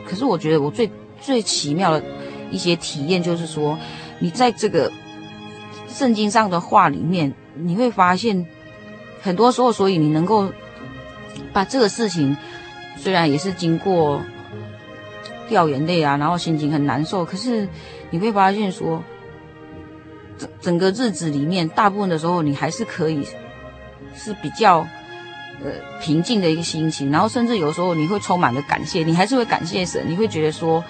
[0.05, 0.90] 可是我觉得我最。
[1.20, 2.02] 最奇妙的
[2.50, 3.78] 一些体验，就是说，
[4.18, 4.90] 你在这个
[5.88, 8.46] 圣经上的话里面，你会发现，
[9.20, 10.52] 很多时候，所以你能够
[11.52, 12.37] 把这个事情
[12.96, 14.22] 虽然也是经过
[15.48, 17.68] 掉眼泪啊，然后心情很难受，可是
[18.11, 19.02] 你会发现说，
[20.38, 23.26] 整整个日子里面，大部分的时候你还是可以
[24.14, 24.87] 是比较
[25.64, 30.83] 呃平静的一个心情，然后甚至有时候你会充满了感谢，你还是会感谢神，你会觉得说，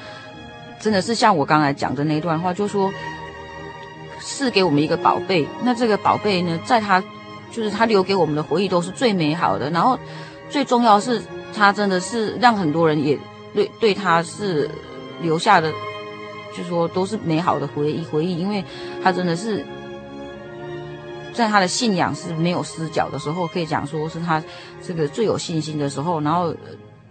[0.81, 2.93] 真的是像我刚才讲的那段话，就说。
[4.21, 7.03] 赐给我们一个宝贝，那这个宝贝呢，在他
[7.51, 9.99] 就是他留给我们的回忆都是最美好的，然后
[10.51, 11.23] 最重要是
[11.55, 13.19] 他真的是让很多人也
[13.55, 14.69] 对对他是
[15.23, 15.73] 留下的，
[16.55, 18.63] 就说都是美好的回忆回忆，因为
[19.03, 19.65] 他真的是
[21.39, 24.43] 在他的信仰是没有失脚的时候，可以讲说是他
[24.83, 26.55] 这个最有信心的时候，然后。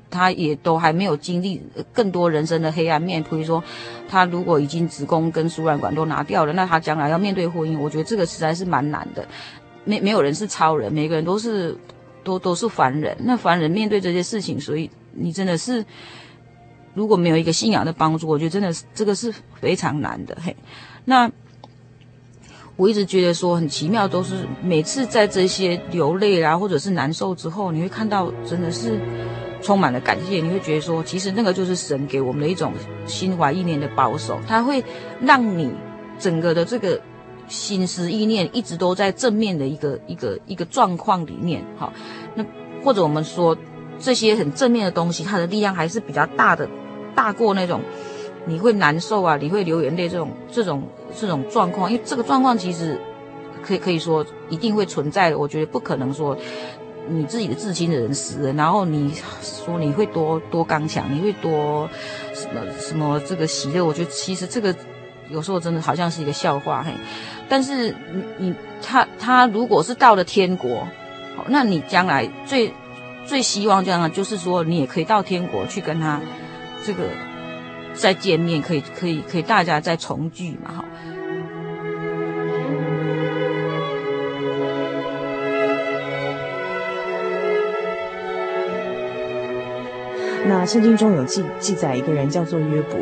[0.10, 1.62] 他也都还没有经历
[1.92, 3.62] 更多人生的黑暗面，比如说，
[4.08, 9.28] 他如果已经子宫跟输卵管都拿掉了，那他将来要面对婚姻，我觉得这个实在是蛮难的。
[9.84, 11.78] 没没有人是超人，每个人都是
[12.24, 13.18] 都都是凡人。
[13.20, 15.86] 那凡人面对这些事情，所以你真的是
[16.94, 20.38] 如果没有一个信仰的帮助，我觉得真的是这个是非常难的。
[20.42, 20.56] 嘿，
[21.04, 21.30] 那
[22.78, 28.98] 我一直觉得说很奇妙，都是每次在这些流泪啊，或者是难受之后，你会看到真的是。
[29.60, 32.72] 充满了感谢，你会觉得说，其实那个就是神给我们的一种
[33.08, 34.86] 心怀意念的保守，它会
[35.20, 35.72] 让你
[36.20, 37.02] 整个的这个
[37.48, 41.66] 心思意念一直都在正面的一个一个一个状况里面。
[41.76, 41.92] 好，
[42.36, 42.46] 那
[42.84, 43.58] 或者我们说
[43.98, 46.70] 这些很正面的东西，它的力量还是比较大的，
[47.16, 47.82] 大过那种
[48.48, 50.82] 你会难受啊，你会流眼泪这种这种
[51.20, 53.00] 这种状况，因为这个状况其实
[53.62, 56.36] 可以可以说一定会存在的，我觉得不可能说。
[57.10, 61.90] 你自己的至亲的人死了，然后你说你会多多刚强，你会多
[62.34, 63.82] 什么什么这个喜乐？
[63.82, 64.76] 我觉得其实这个
[65.30, 66.92] 有时候真的好像是一个笑话嘿。
[67.48, 70.86] 但是你你他他如果是到了天国，
[71.48, 72.74] 那你将来最
[73.26, 76.20] 最希望这样就是说你也可以到天国去跟他
[76.84, 77.06] 这个
[77.98, 80.86] 再见面，可以可以可以大家再重聚嘛，哈。
[90.48, 92.98] 那圣经中有记记载一个人叫做约伯，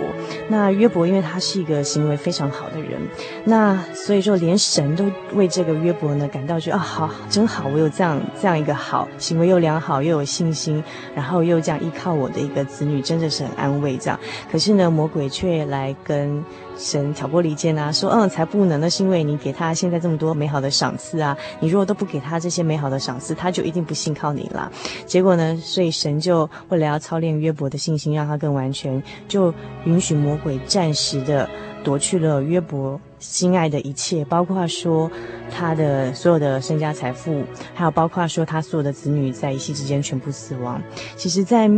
[0.47, 2.99] 那约伯因为他是一个行为非常好的人，
[3.43, 10.83] 那所以说连神都为这个约伯呢感到觉啊好真好，我有这样这样一个好行为又良好又有信心，
[11.15, 14.19] 然后又这样依靠我的一个子女，真的是很安慰这样。
[14.51, 16.43] 可是呢，魔鬼却来跟。
[16.77, 24.71] 神挑拨离间啊，说嗯才不能，那是因为你给他现在这么多美好的赏赐啊，你如果都不给他这些美好的赏赐，他就一定不信靠你了。
[25.05, 29.53] 结果呢，所以神就为了要操练约伯的信心，让他更完全，就
[29.85, 31.49] 允许魔鬼暂时的
[31.83, 35.09] 夺去了约伯心爱的一切，包括说
[35.49, 40.81] 他的所有的身家财富，还有包括说他所有的子女在一夕之间全部死亡。
[41.15, 41.69] 其实，在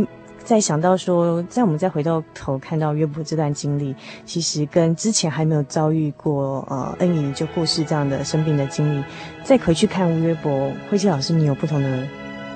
[0.48, 3.94] 再想到说，在我们再回到头看到约伯这段经历，
[4.24, 9.04] 其实跟之前还没有遭遇过呃恩姨就过世这样的生病的经历，
[9.44, 12.02] 再回去看约伯，慧卿老师，你有不同的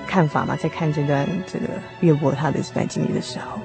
[0.06, 0.56] 看法吗？
[0.56, 1.66] 在看这段这个
[2.00, 3.60] 约伯他的这段经历的时候，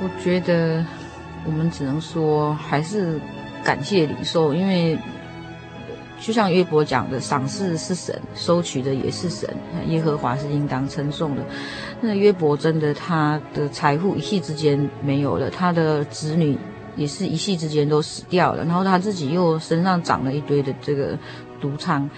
[0.00, 0.86] 我觉得
[1.44, 3.18] 我们只能说还是
[3.64, 4.96] 感谢领受，因为。
[6.20, 9.48] 就像约伯讲的，赏赐是神，收取的也是神。
[9.86, 11.42] 耶和华是应当称颂的。
[12.00, 16.58] 那约伯真的，他的财富一夕之间没有了，他的子女
[16.96, 21.16] 也是一夕之间都死掉了，然后他自己又身上长了一堆的这个
[21.60, 22.10] 毒疮。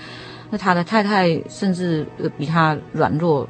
[0.49, 2.07] 那他的太太甚至
[2.39, 3.47] 比他软弱，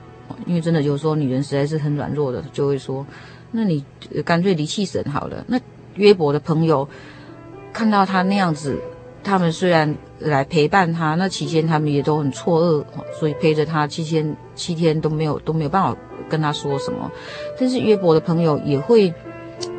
[0.47, 3.07] 因为真的有时候女人实在是很软弱的，就会说
[3.53, 3.85] ：“那你
[4.25, 5.59] 干脆离弃神好了。”那
[5.95, 6.89] 约伯的朋友
[7.73, 8.77] 看到他那样子。
[9.23, 12.85] 他们虽然来陪伴他，那期间他们也都很错愕，
[13.19, 15.97] 所以陪着他七天七天都没有都没有办法
[16.29, 17.11] 跟他说什么。
[17.59, 19.13] 但是约伯的朋友也会，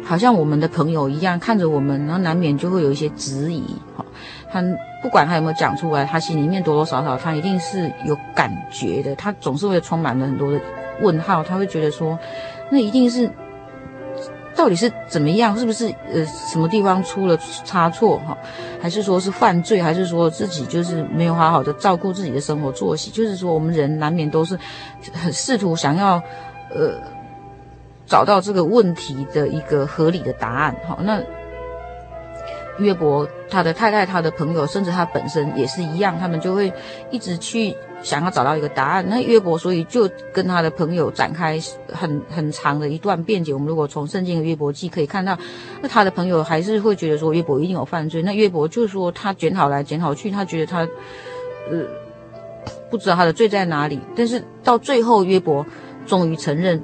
[0.03, 3.63] 好像我们的朋友一样看着我们，然后难免就会有一些质疑。
[3.97, 4.05] 哈，
[4.51, 4.63] 他
[5.01, 10.59] 不管他有没有讲出来，他心里面多多少少他一定是有感觉的，他总是会充满了很多的
[11.01, 12.17] 问号，他会觉得说，
[12.69, 13.29] 那一定是。
[14.55, 15.57] 到底是怎么样？
[15.57, 18.37] 是不是呃什么地方出了差错哈？
[18.81, 19.81] 还是说是犯罪？
[19.81, 23.09] 还是说自己就是没有好好的照顾自己的生活作息？
[23.11, 24.57] 就是说我们人难免都是
[25.13, 26.21] 很试图想要
[26.69, 26.99] 呃
[28.05, 30.97] 找到这个问题的一个合理的答案哈。
[31.01, 31.21] 那
[32.79, 36.71] 约伯他的太太、他的朋友，甚至他本身也是一样，他们就会
[37.09, 37.75] 一直去。
[38.03, 43.53] 想要找到一个答案，那约伯所以就跟他的朋友展开很很长的一段辩解。
[43.53, 45.37] 我们如果从圣经的约伯记可以看到，
[45.83, 48.23] 那他的朋友还是会觉得说约伯一定有犯罪。
[48.23, 50.79] 那约伯就说他检讨来检讨去，他觉得他
[51.69, 51.85] 呃
[52.89, 53.99] 不知道他的罪在哪里。
[54.15, 55.63] 但是到最后，约伯
[56.07, 56.81] 终于承认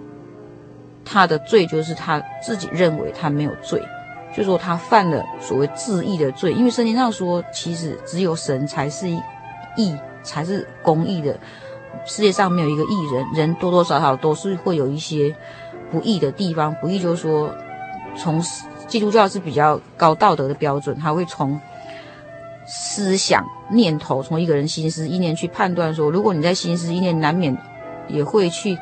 [1.03, 3.81] 他的罪，就是他自己认为他没有罪，
[4.37, 6.53] 就说他犯了所谓自义的罪。
[6.53, 9.09] 因为圣经上说，其实只有神才是
[9.75, 11.35] 义，才是公义的。
[12.05, 15.35] 世界上没有一个义人，人多多少少都是会有一些
[15.91, 16.73] 不义的地方。
[16.75, 17.51] 不义就是说，
[18.15, 18.39] 从
[18.87, 21.59] 基督教是比较高道德的标准，他会从
[22.65, 27.57] 思想念头，从一个人心思意念去判断说，如果你在心思意念难免
[28.07, 28.77] 也会去，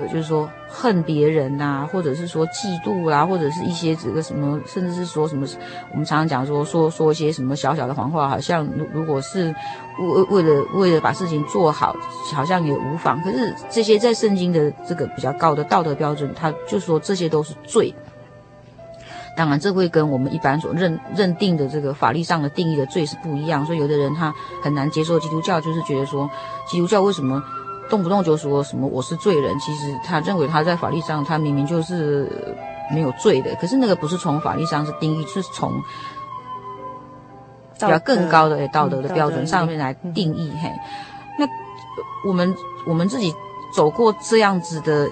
[0.00, 5.46] 呃，就是说恨别人呐、啊，或者是说嫉妒啦、啊，或者是一些这个什么，甚至是说什么，
[5.90, 9.54] 我们常常讲说说说一些什么小小的谎话，好像如如果是
[10.00, 11.94] 为为了为了把事情做好，
[12.34, 13.20] 好像也无妨。
[13.22, 17.94] 可是这些在圣经的这个比较高的道德标准，他就说这些都是罪。
[19.34, 23.64] 当然，这会跟我们一般所认认定的这个法律上的定义的罪是不一样。
[23.64, 26.30] 所以，有的人他很难接受基督教，就是觉得说，
[26.68, 27.42] 基督教为什么
[27.92, 29.58] 动不动就说什么我是罪人？
[29.58, 32.26] 其实他认为他在法律上他明明就是
[32.90, 33.54] 没有罪的。
[33.56, 35.70] 可是那个不是从法律上是定义，是从
[37.74, 40.50] 比较更高的道德的标准上面来定义。
[40.62, 40.72] 嘿，
[41.38, 41.46] 那
[42.26, 43.34] 我们我们自己
[43.74, 45.06] 走过这样子的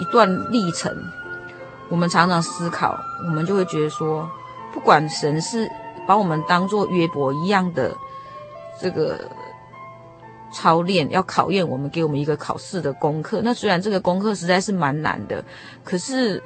[0.00, 0.90] 一段历程。
[1.90, 4.26] 我们常常思考，我们就会觉得说，
[4.72, 5.70] 不管神是
[6.06, 7.94] 把我们当做约伯一样的
[8.80, 9.20] 这个
[10.56, 13.42] 操练，要考验我们，给我们一个考试的功课。
[13.44, 15.44] 那虽然这个功课实在是蛮难的，
[15.84, 16.42] 可是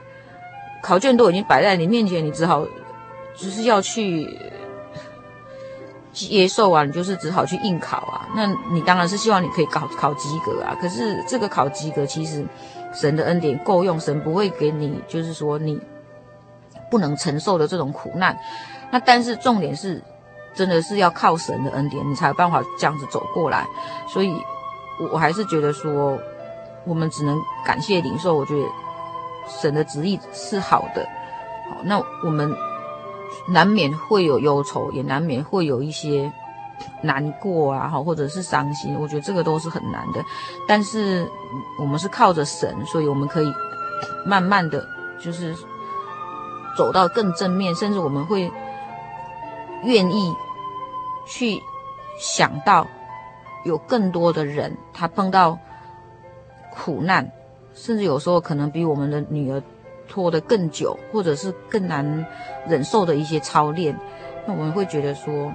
[0.82, 2.66] 考卷都已经摆在你面前，你只好
[3.36, 4.28] 就是要去
[6.12, 8.26] 接受啊，你就是只好去应考啊。
[8.34, 10.76] 那你当然是希望你可以考考及格啊。
[10.80, 12.44] 可是这个考及格其实。
[12.92, 15.78] 神的恩典够用，神不会给你，就是说你
[16.90, 18.36] 不能承受的这种苦难。
[18.90, 20.02] 那但是重点是，
[20.54, 23.66] 真的是要靠神的恩典，你才有办法这样子走过来。
[24.08, 24.34] 所以，
[24.98, 26.18] 我我还是觉得说，
[26.84, 28.34] 我们只能感谢领受。
[28.34, 28.66] 我觉得
[29.48, 31.06] 神的旨意是好的。
[31.70, 32.54] 好，那我们
[33.48, 36.32] 难免会有忧愁，也难免会有一些。
[37.02, 40.24] 难过啊，哈，或者是伤心，我觉得这个都是很难的。
[40.66, 41.30] 但是
[41.78, 43.52] 我们是靠着神，所以我们可以
[44.24, 44.82] 慢慢的
[45.22, 45.54] 就是
[46.78, 48.50] 走到更正面，甚至我们会
[49.84, 50.34] 愿意
[51.26, 51.60] 去
[52.18, 52.86] 想到
[53.64, 55.58] 有更多的人他碰到
[56.70, 57.30] 苦难，
[57.74, 59.62] 甚至有时候可能比我们的女儿
[60.08, 62.26] 拖得更久，或者是更难
[62.66, 63.98] 忍受的一些操练，
[64.46, 65.52] 那我们会觉得说。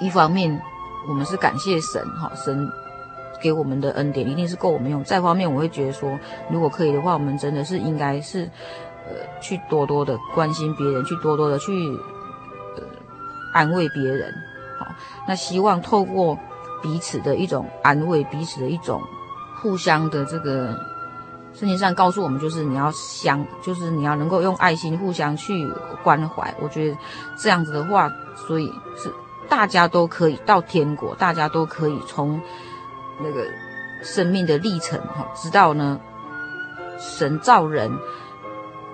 [0.00, 0.58] 一方面，
[1.06, 2.66] 我们是感谢神，哈，神
[3.38, 5.04] 给我们的恩典一定是够我们用。
[5.04, 6.18] 再方面，我会觉得说，
[6.48, 8.48] 如果可以的话，我们真的是应该是，
[9.06, 9.12] 呃，
[9.42, 11.70] 去多多的关心别人，去多多的去，
[13.52, 14.34] 安慰别人，
[14.78, 14.86] 好。
[15.26, 16.38] 那希望透过
[16.82, 19.00] 彼此的一种安慰，彼此的一种
[19.60, 20.78] 互相的这个，
[21.54, 25.68] 圣经上告诉我们，就是你要相，就是你要能够用爱心互相去
[26.02, 26.54] 关怀。
[26.60, 26.96] 我觉得
[27.38, 28.10] 这样子的话，
[28.46, 29.12] 所以是。
[29.48, 32.40] 大家都可以到天国，大家都可以从
[33.20, 33.44] 那个
[34.00, 35.98] 生命的历程哈，知道呢，
[37.00, 37.90] 神造人，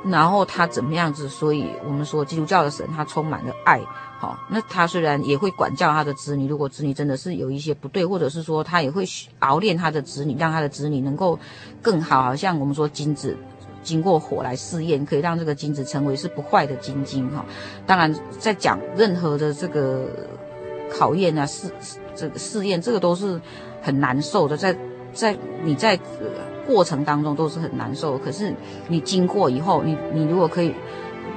[0.04, 3.80] 然后他怎么样子，所以我们说基督教的神他充满了爱，
[4.18, 9.04] 好，那他虽然也会管教他的子女，如果子女真的是有一些不对，或者是说他也会
[9.40, 11.38] 熬炼他的子女，让他的子女能够
[11.82, 13.36] 更好，好像我们说金子
[13.82, 17.44] 经过火来试验，可以让这个金子成为是不坏的金晶哈。
[17.86, 20.08] 当然，在讲任何的这个。
[20.88, 21.68] 考验啊，试
[22.14, 23.38] 这个试验，这个都是
[23.82, 24.74] 很难受的，在
[25.12, 25.98] 在你在
[26.66, 28.18] 过程当中都是很难受。
[28.18, 28.52] 可是
[28.88, 30.74] 你经过以后，你你如果可以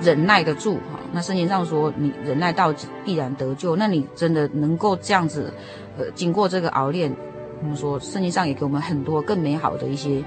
[0.01, 2.73] 忍耐得住哈，那圣经上说你忍耐到
[3.05, 5.53] 必然得救，那你真的能够这样子，
[5.97, 7.15] 呃，经过这个熬炼，
[7.61, 10.23] 我们说圣经上也给我们很多更美好的一些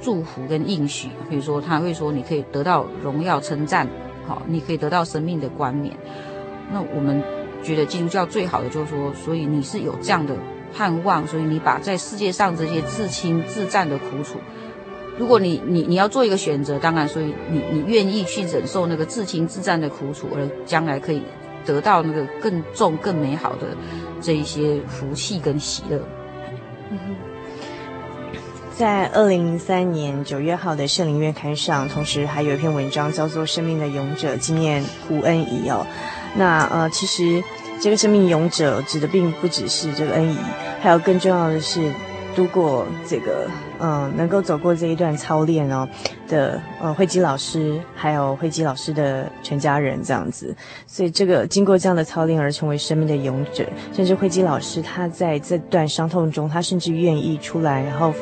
[0.00, 3.86] 祝福跟应许，比如说他会说你可以得到荣耀称赞，
[4.26, 5.96] 好，你可以得到生命的冠冕。
[6.72, 7.22] 那我们。
[7.60, 10.32] 觉得基督教最好的就是说，所以你是有这样的
[10.74, 14.38] 盼望，所以你把在世界上这些自亲自战的苦楚，
[15.18, 21.22] 如果你你你要做一个选择，当然，所以你你愿意去忍受那个自亲自战的苦楚，而将来可以
[21.64, 23.76] 得到那个更重更美好的
[24.20, 26.00] 这一些福气跟喜乐。
[28.76, 35.84] 在二零零三年九月号的圣灵月刊上，同时还有一篇文章叫做《生命的勇者纪念胡恩仪》哦。
[36.36, 37.42] 那呃，其实
[37.80, 40.36] 这个生命勇者指的并不只是这个恩仪，
[40.80, 41.92] 还有更重要的是，
[42.34, 43.48] 度过这个，
[43.78, 45.88] 嗯，能够走过这一段操练哦
[46.28, 50.54] 的，呃，慧基老师，还有慧基老师的全家人这样子，
[50.86, 58.12] 所以这个经过这样的操练而成为生命的勇者，甚至慧基老师他在这段伤痛中，他甚至愿意出来，然后。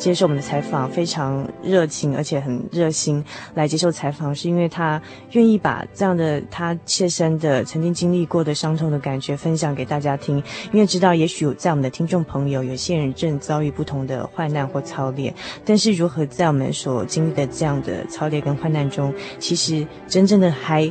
[0.00, 3.22] 接受我们的采访，非常热情，而且很热心
[3.52, 5.00] 来接受采访，是因为他
[5.32, 10.42] 愿意把这样的他切身的曾经经历过的伤痛的感觉分享给大家听。
[10.72, 15.34] 因为知道，也许在我们的听众朋友，有些人正遭遇不同的患难或操练，
[15.66, 20.90] 但是如何在我们所经历的这样的操练跟患难中，其实真正的还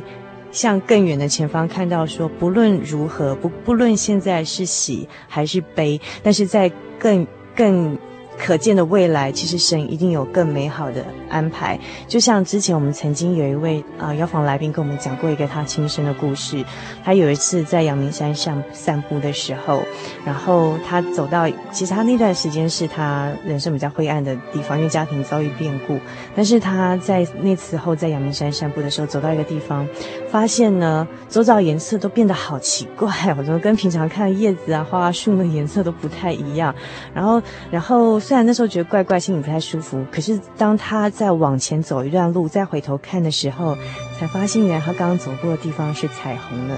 [0.52, 7.98] 向更远的前方看到说，不论如何，不不论现在是喜还是悲，但是在更更。
[8.42, 11.78] 可见的未来，其实神一定有更美好的安排。
[12.08, 16.64] 就像之前我们曾经有一位啊邀访来宾跟我们讲过一个他亲身的故事。
[17.04, 19.82] 他有一次在阳明山上散步的时候，
[20.24, 25.98] 然后他走到，其实他那段时间是他人生比较灰暗的地方，因为家庭遭遇变故。
[26.34, 29.86] 但是他在那次后在阳明山散步的时候，走到一个地方，
[30.30, 36.74] 发现呢，周遭颜色都变得好奇怪，我怎么跟平常看叶子啊、花啊、树的颜色都不太一样？
[37.14, 38.18] 然后，然后。
[38.30, 43.76] 虽然那时候觉得怪怪，心里不太舒服，可是当他再往前走一段路，再回头看的时候，
[44.20, 46.76] 才发现原来他刚刚走过的地方是彩虹呢。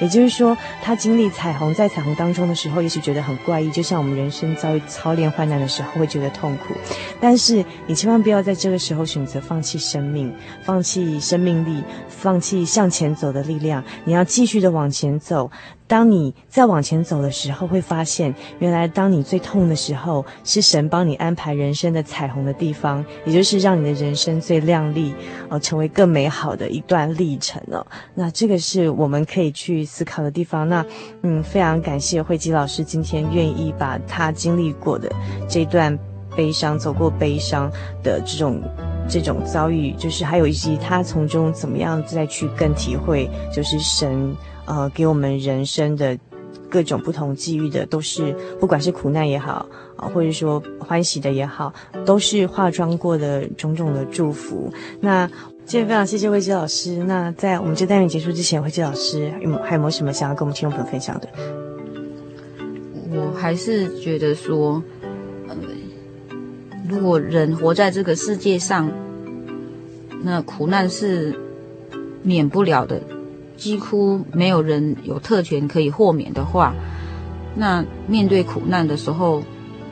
[0.00, 6.74] 也就是说，他经历彩虹，在彩虹当中的时候，也许觉得很怪异，就像我们人生遭遇操练患难的时候会觉得痛苦。
[7.20, 10.32] 但是你千万不要在这个时候选择放弃生命，
[10.62, 13.82] 放弃生命力，放弃向前走的力量。
[14.04, 15.50] 你要继续的往前走。
[15.92, 25.14] 当你再往前走的时候，会发现原来当你最痛的时候，是神帮你安排人生的彩虹的地方，也就是让你的人生最亮丽，
[25.50, 27.86] 呃，成为更美好的一段历程哦。
[28.14, 30.66] 那这个是我们可以去思考的地方。
[30.66, 30.82] 那
[31.24, 35.12] 嗯，非常感谢慧吉老师今天愿意把他经历过的
[35.46, 35.98] 这段
[36.34, 37.70] 悲伤、走过悲伤
[38.02, 38.62] 的这种
[39.06, 44.34] 这种遭遇，就是还有以及他从中怎么样再去更体会，就是神。
[44.66, 46.18] 呃，给我们人生的
[46.68, 51.72] 各种不同际遇的，都是不管是苦难也好，啊，或者说欢喜的也好，
[52.04, 54.72] 都是化妆过的种种的祝福。
[55.00, 55.26] 那
[55.64, 56.96] 今天非常谢谢慧基老师。
[57.04, 61.28] 那在我们这单元结束之前，慧基老师有还有没有什么想要跟我们听众朋友分享的？
[63.10, 64.82] 我还是觉得说，
[65.48, 65.54] 呃，
[66.88, 68.90] 如果人活在这个世界上，
[70.22, 71.34] 那苦难是
[72.22, 73.00] 免不了的。
[73.62, 76.74] 几乎没有人有特权可以豁免的话，
[77.54, 79.40] 那面对苦难的时候，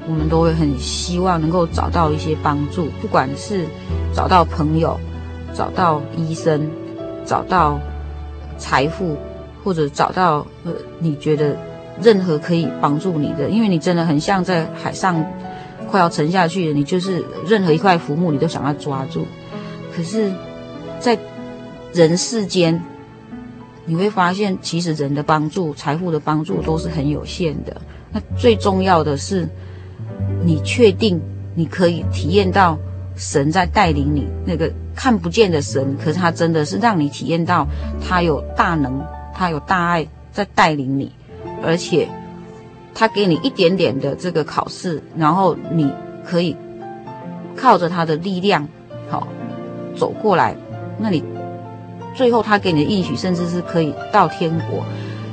[0.08, 3.64] 我们都会很希望能够找到一些帮助，不管是
[4.12, 4.98] 找到朋友、
[5.54, 6.68] 找到医生、
[7.24, 7.78] 找到
[8.58, 9.16] 财富，
[9.62, 11.56] 或者找到呃你觉得
[12.02, 15.24] 任何可以帮助你的，因为你真的很像在海上
[15.88, 19.24] 快要沉下去了，你就是任何一块浮木你都想要抓住，
[19.94, 20.32] 可是，
[20.98, 21.16] 在
[21.92, 22.82] 人世间。
[23.90, 27.76] 你会发现，其实人的帮助、财富的帮助都是很有限的。
[28.12, 29.48] 那最重要的是，
[30.44, 31.20] 你确定
[31.56, 32.78] 你可以体验到
[33.16, 37.66] 神在带领你，那个看不见的神，可是他真的是让你体验到
[38.00, 41.10] 他有大能，他有大爱在带领你，
[41.60, 42.08] 而且
[42.94, 45.92] 他给你一点点的这个考试，然后你
[46.24, 46.56] 可以
[47.56, 48.68] 靠着他的力量，
[49.08, 49.26] 好
[49.96, 50.54] 走过来，
[50.96, 51.24] 那你。
[52.14, 54.84] 最后，他给你的应许，甚至是可以到天国，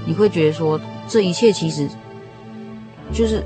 [0.06, 1.88] 你会觉得说，这一切其实
[3.12, 3.44] 就是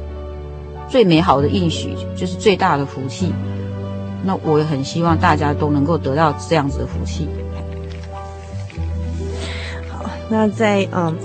[0.90, 3.34] 最美好的应许，就是最大的福气。
[4.24, 7.28] 那我也很希望大家都能够得到这样子的福气。
[9.90, 11.16] 好，那在嗯。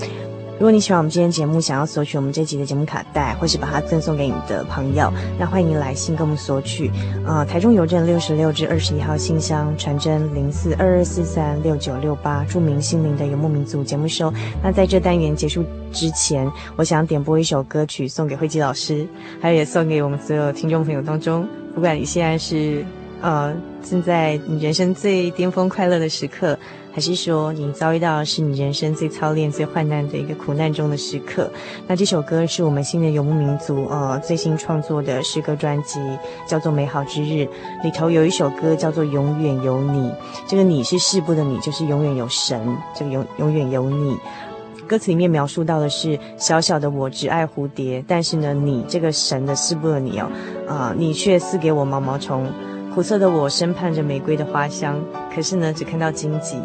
[0.58, 6.90] 如果你喜欢我们今天节目，想要索取我们这集的节目卡带，或是把它赠送给你的朋友，那欢迎你来信跟我们索取。
[7.26, 14.32] 呃，台中邮政六十六至二十一号信箱，传真零四二二四三六九六八，著名心灵的游牧民族节目收。
[14.62, 19.06] 那在这单元结束之前，我想点播一首歌曲送给慧基老师，
[19.42, 22.82] 还有也送给我们所有听众朋友当中，不管你现在是
[23.20, 23.54] 呃
[23.84, 26.58] 正在你人生最巅峰快乐的时刻。
[26.96, 31.46] 还是说你遭遇到是你人生最操练、最患难的一个苦难中的时刻？
[31.86, 36.00] 那这首歌是我们新的游牧民族呃最新创作的诗歌专辑，
[36.48, 37.42] 叫做《美好之日》，
[37.84, 40.08] 里头有一首歌叫做《永远有你》。
[40.48, 42.58] 这个“你”是世部的“你”，就是永远有神。
[42.94, 44.16] 这个“永永远有你”，
[44.88, 50.30] 歌词里面描述到的是小小的我只爱蝴蝶，但是呢，你这个神的世部的你哦，
[50.66, 52.50] 啊、呃，你却赐给我毛毛虫。
[52.96, 54.98] 苦涩的我深盼着玫瑰的花香，
[55.30, 56.56] 可是呢，只看到荆棘，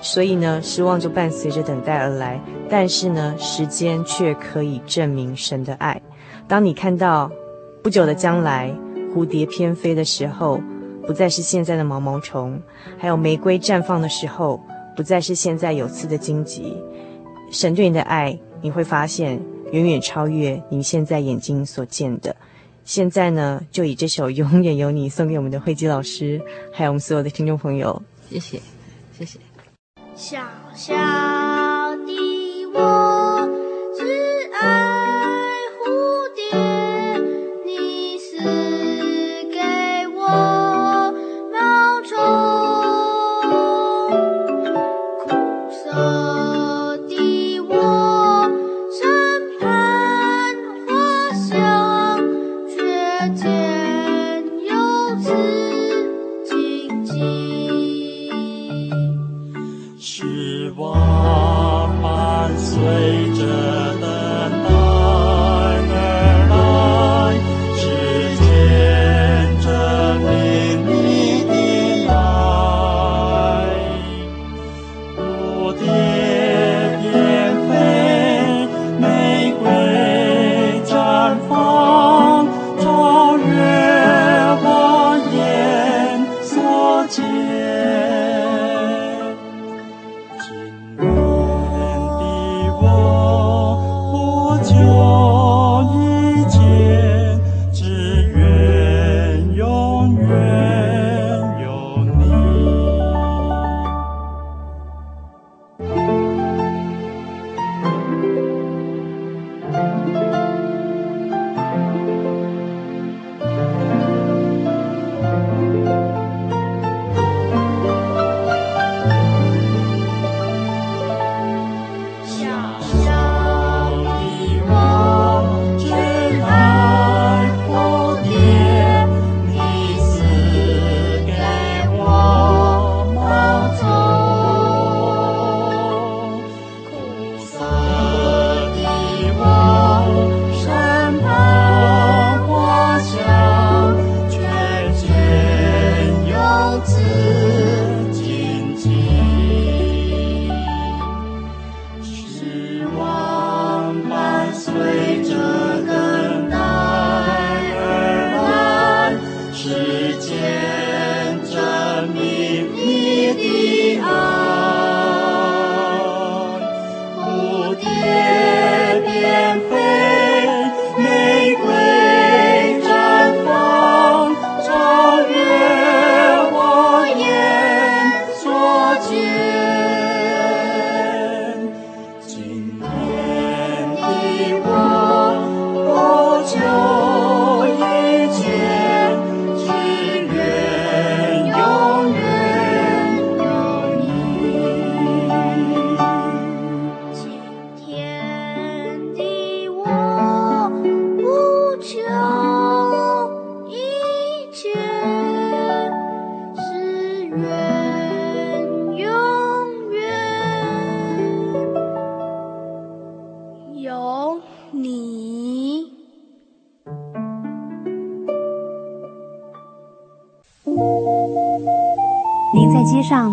[0.00, 2.40] 所以呢，失望就伴随着等待而来。
[2.68, 6.02] 但是呢，时间却可以证明神的爱。
[6.48, 7.30] 当你看到
[7.80, 8.74] 不久的将来，
[9.14, 10.60] 蝴蝶翩飞的时候，
[11.06, 12.58] 不再是现在的毛毛虫；
[12.98, 14.60] 还有玫瑰绽放的时候，
[14.96, 16.76] 不再是现在有刺的荆棘。
[17.52, 19.40] 神对你的爱，你会发现
[19.70, 22.34] 远远超越你现在眼睛所见的。
[22.84, 26.40] 现在呢，就以这首《永远有你》送给我们的慧姬老师，
[26.72, 28.02] 还有我们所有的听众朋友。
[28.28, 28.60] 谢谢，
[29.16, 29.38] 谢谢。
[30.14, 30.38] 小
[30.74, 33.11] 小的我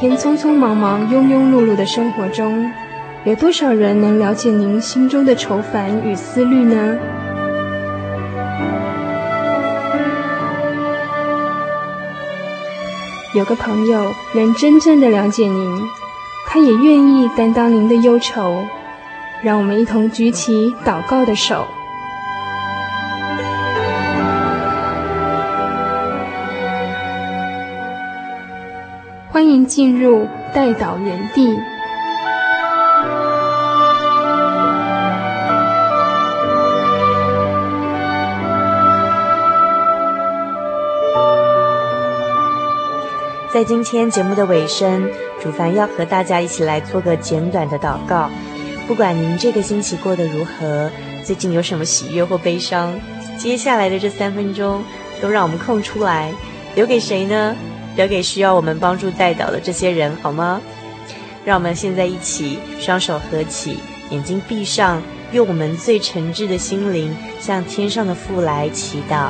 [0.00, 2.72] 天匆匆忙忙、庸庸碌碌的生活中，
[3.24, 6.96] 有多少人能了解您心中的愁烦与思虑呢？
[13.34, 15.82] 有个朋友能真正的了解您，
[16.46, 18.64] 他也愿意担当您的忧愁。
[19.42, 21.66] 让我们一同举起祷告的手。
[29.50, 31.58] 迎进入代祷园地。
[43.52, 45.10] 在今天节目的尾声，
[45.42, 48.30] 主凡要和大家一起来做个简短的祷告。
[48.86, 50.88] 不管您这个星期过得如何，
[51.24, 52.92] 最近有什么喜悦或悲伤，
[53.36, 54.82] 接下来的这三分钟
[55.20, 56.32] 都让我们空出来，
[56.76, 57.56] 留给谁呢？
[57.96, 60.60] 留给需要我们帮助代祷的这些人，好吗？
[61.44, 63.78] 让我们现在一起双手合起，
[64.10, 69.28] 眼睛闭上，用我们最诚挚的心灵向天上的父来祈祷，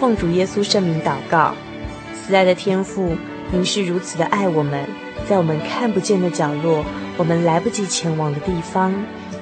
[0.00, 1.54] 奉主耶稣圣名祷告。
[2.14, 3.16] 慈爱的天父，
[3.50, 4.88] 您是如此的爱我们，
[5.28, 6.84] 在我们看不见的角落，
[7.16, 8.94] 我们来不及前往的地方，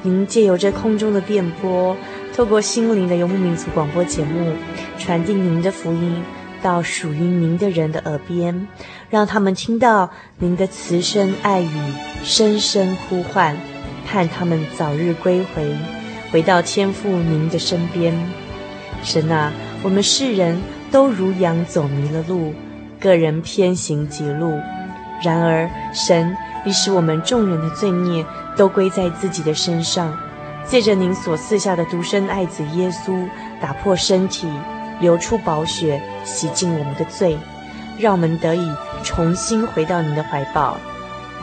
[0.02, 1.96] 您借由这空中的电波，
[2.34, 4.52] 透过心灵的游牧民族广播节目，
[4.98, 6.24] 传递您的福音
[6.62, 8.68] 到属于您的人的耳边，
[9.08, 11.68] 让他们听到您的慈声爱语，
[12.22, 13.56] 深深呼唤，
[14.06, 15.74] 盼他们早日归回，
[16.30, 18.14] 回到天父您的身边。
[19.02, 19.52] 神啊，
[19.82, 22.54] 我们世人都如羊走迷了路。
[23.00, 24.60] 个人偏行己路，
[25.22, 26.36] 然而神，
[26.66, 28.22] 你使我们众人的罪孽
[28.58, 30.14] 都归在自己的身上，
[30.66, 33.26] 借着您所赐下的独生爱子耶稣，
[33.58, 34.46] 打破身体，
[35.00, 37.38] 流出宝血，洗净我们的罪，
[37.98, 38.70] 让我们得以
[39.02, 40.76] 重新回到您的怀抱。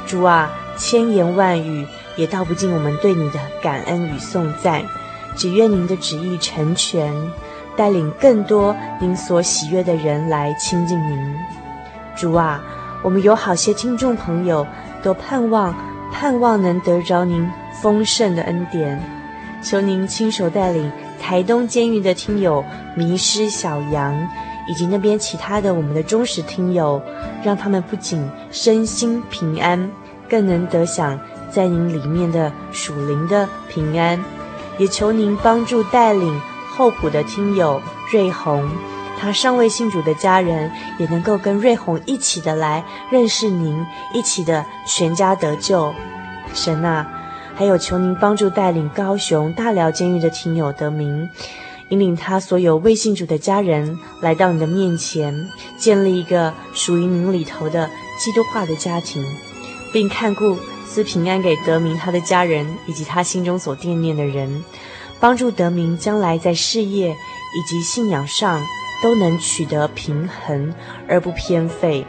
[0.05, 4.83] 主啊，千言万语也道不尽我们对你的感恩与颂赞，
[5.35, 7.13] 只愿您的旨意成全。
[7.75, 11.35] 带领更多您所喜悦的人来亲近您，
[12.15, 12.59] 主啊，
[13.03, 14.65] 我们有好些听众朋友
[15.03, 15.75] 都盼望
[16.11, 17.47] 盼望能得着您
[17.79, 18.99] 丰盛的恩典，
[19.61, 22.65] 求您亲手带领台东监狱的听友
[22.95, 24.27] 迷失小羊，
[24.67, 27.01] 以及那边其他的我们的忠实听友，
[27.43, 29.89] 让他们不仅身心平安，
[30.29, 31.19] 更能得享
[31.51, 34.23] 在您里面的属灵的平安，
[34.77, 36.39] 也求您帮助带领。
[36.69, 38.69] 厚朴的听友瑞红，
[39.19, 45.91] 他尚未信主的家人也能够跟瑞红一起的来认识您，一起的全家得救。
[46.53, 47.07] 神啊，
[47.55, 51.27] 还有求您帮助带领高雄大寮监狱的听友得名，
[51.89, 59.23] 引领他所有未信主的家人来到你的面前，建立一个属于您里头的基督化的家庭，
[59.93, 64.63] 并看顾赐平安给得名他的家人以及他心中所惦念的人。
[65.19, 68.61] 帮助得名，将来在事业以及信仰上
[69.01, 70.73] 都能取得平衡
[71.07, 72.05] 而不偏废，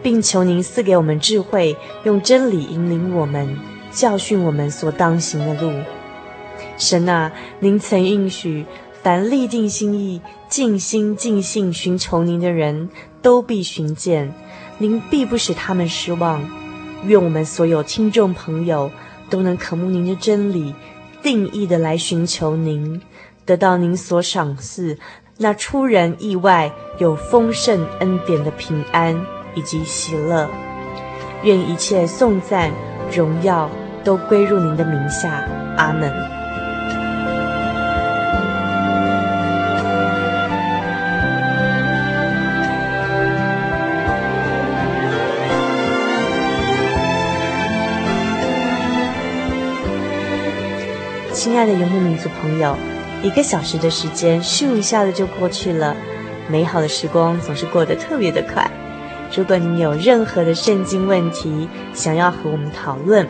[0.00, 3.58] 并求您赐给我们智慧，用真理引领我们，
[3.90, 5.72] 教训我们所当行的路。
[6.78, 8.64] 神啊，您曾应许，
[9.02, 12.90] 凡立定心意、尽心尽性寻求您的人
[13.22, 14.34] 都必寻见，
[14.78, 16.42] 您必不使他们失望。
[17.04, 18.90] 愿我们所有听众朋友
[19.30, 20.74] 都能渴慕您的真理。
[21.22, 23.00] 定义的来寻求您，
[23.44, 24.98] 得到您所赏赐
[25.36, 29.18] 那出人意外、有丰盛恩典的平安
[29.54, 30.48] 以及喜乐。
[31.42, 32.70] 愿一切颂赞、
[33.14, 33.70] 荣耀
[34.02, 35.46] 都归入您的名下。
[35.76, 36.39] 阿门。
[51.42, 52.76] 亲爱的游牧民族朋友，
[53.22, 55.96] 一个小时的时间咻一下子就过去了，
[56.46, 58.70] 美好的时光总是过得特别的快。
[59.34, 63.26] 如果您有任何的圣经问题想要和我们讨论，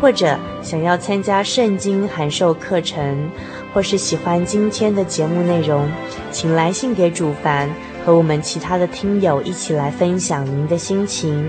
[0.00, 3.30] 或者想要参加圣经函授课程，
[3.72, 5.88] 或是喜欢今天的节目内容，
[6.32, 7.70] 请来信给主凡，
[8.04, 11.48] 和我们其他的听友一起来分享您的心情。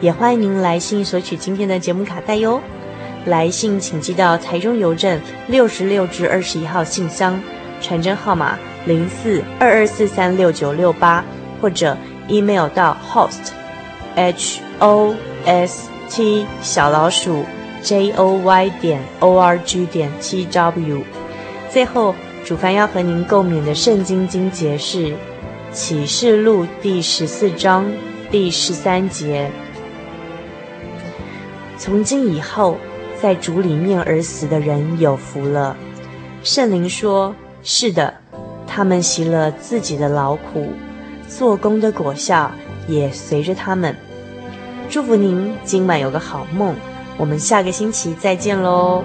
[0.00, 2.62] 也欢迎您来信索取今天的节目卡带哟。
[3.26, 7.38] 来信请寄到台中邮政六十六至二十一号信箱，
[7.80, 11.22] 传真号码零四二二四三六九六八，
[11.60, 11.96] 或者
[12.28, 13.52] email 到 host
[14.16, 15.14] h o
[15.44, 17.44] s t 小老鼠
[17.82, 21.02] j o y 点 o r g 点 t w。
[21.70, 22.14] 最后，
[22.44, 25.14] 主凡要和您共勉的圣经经节是
[25.72, 27.86] 启示录第十四章
[28.30, 29.50] 第十三节。
[31.76, 32.78] 从今以后。
[33.20, 35.76] 在主里面而死的人有福了。
[36.42, 38.14] 圣灵说：“是的，
[38.66, 40.72] 他们习了自己的劳苦，
[41.28, 42.50] 做工的果效
[42.88, 43.94] 也随着他们。”
[44.88, 46.74] 祝福您今晚有个好梦。
[47.16, 49.04] 我们下个星期再见喽。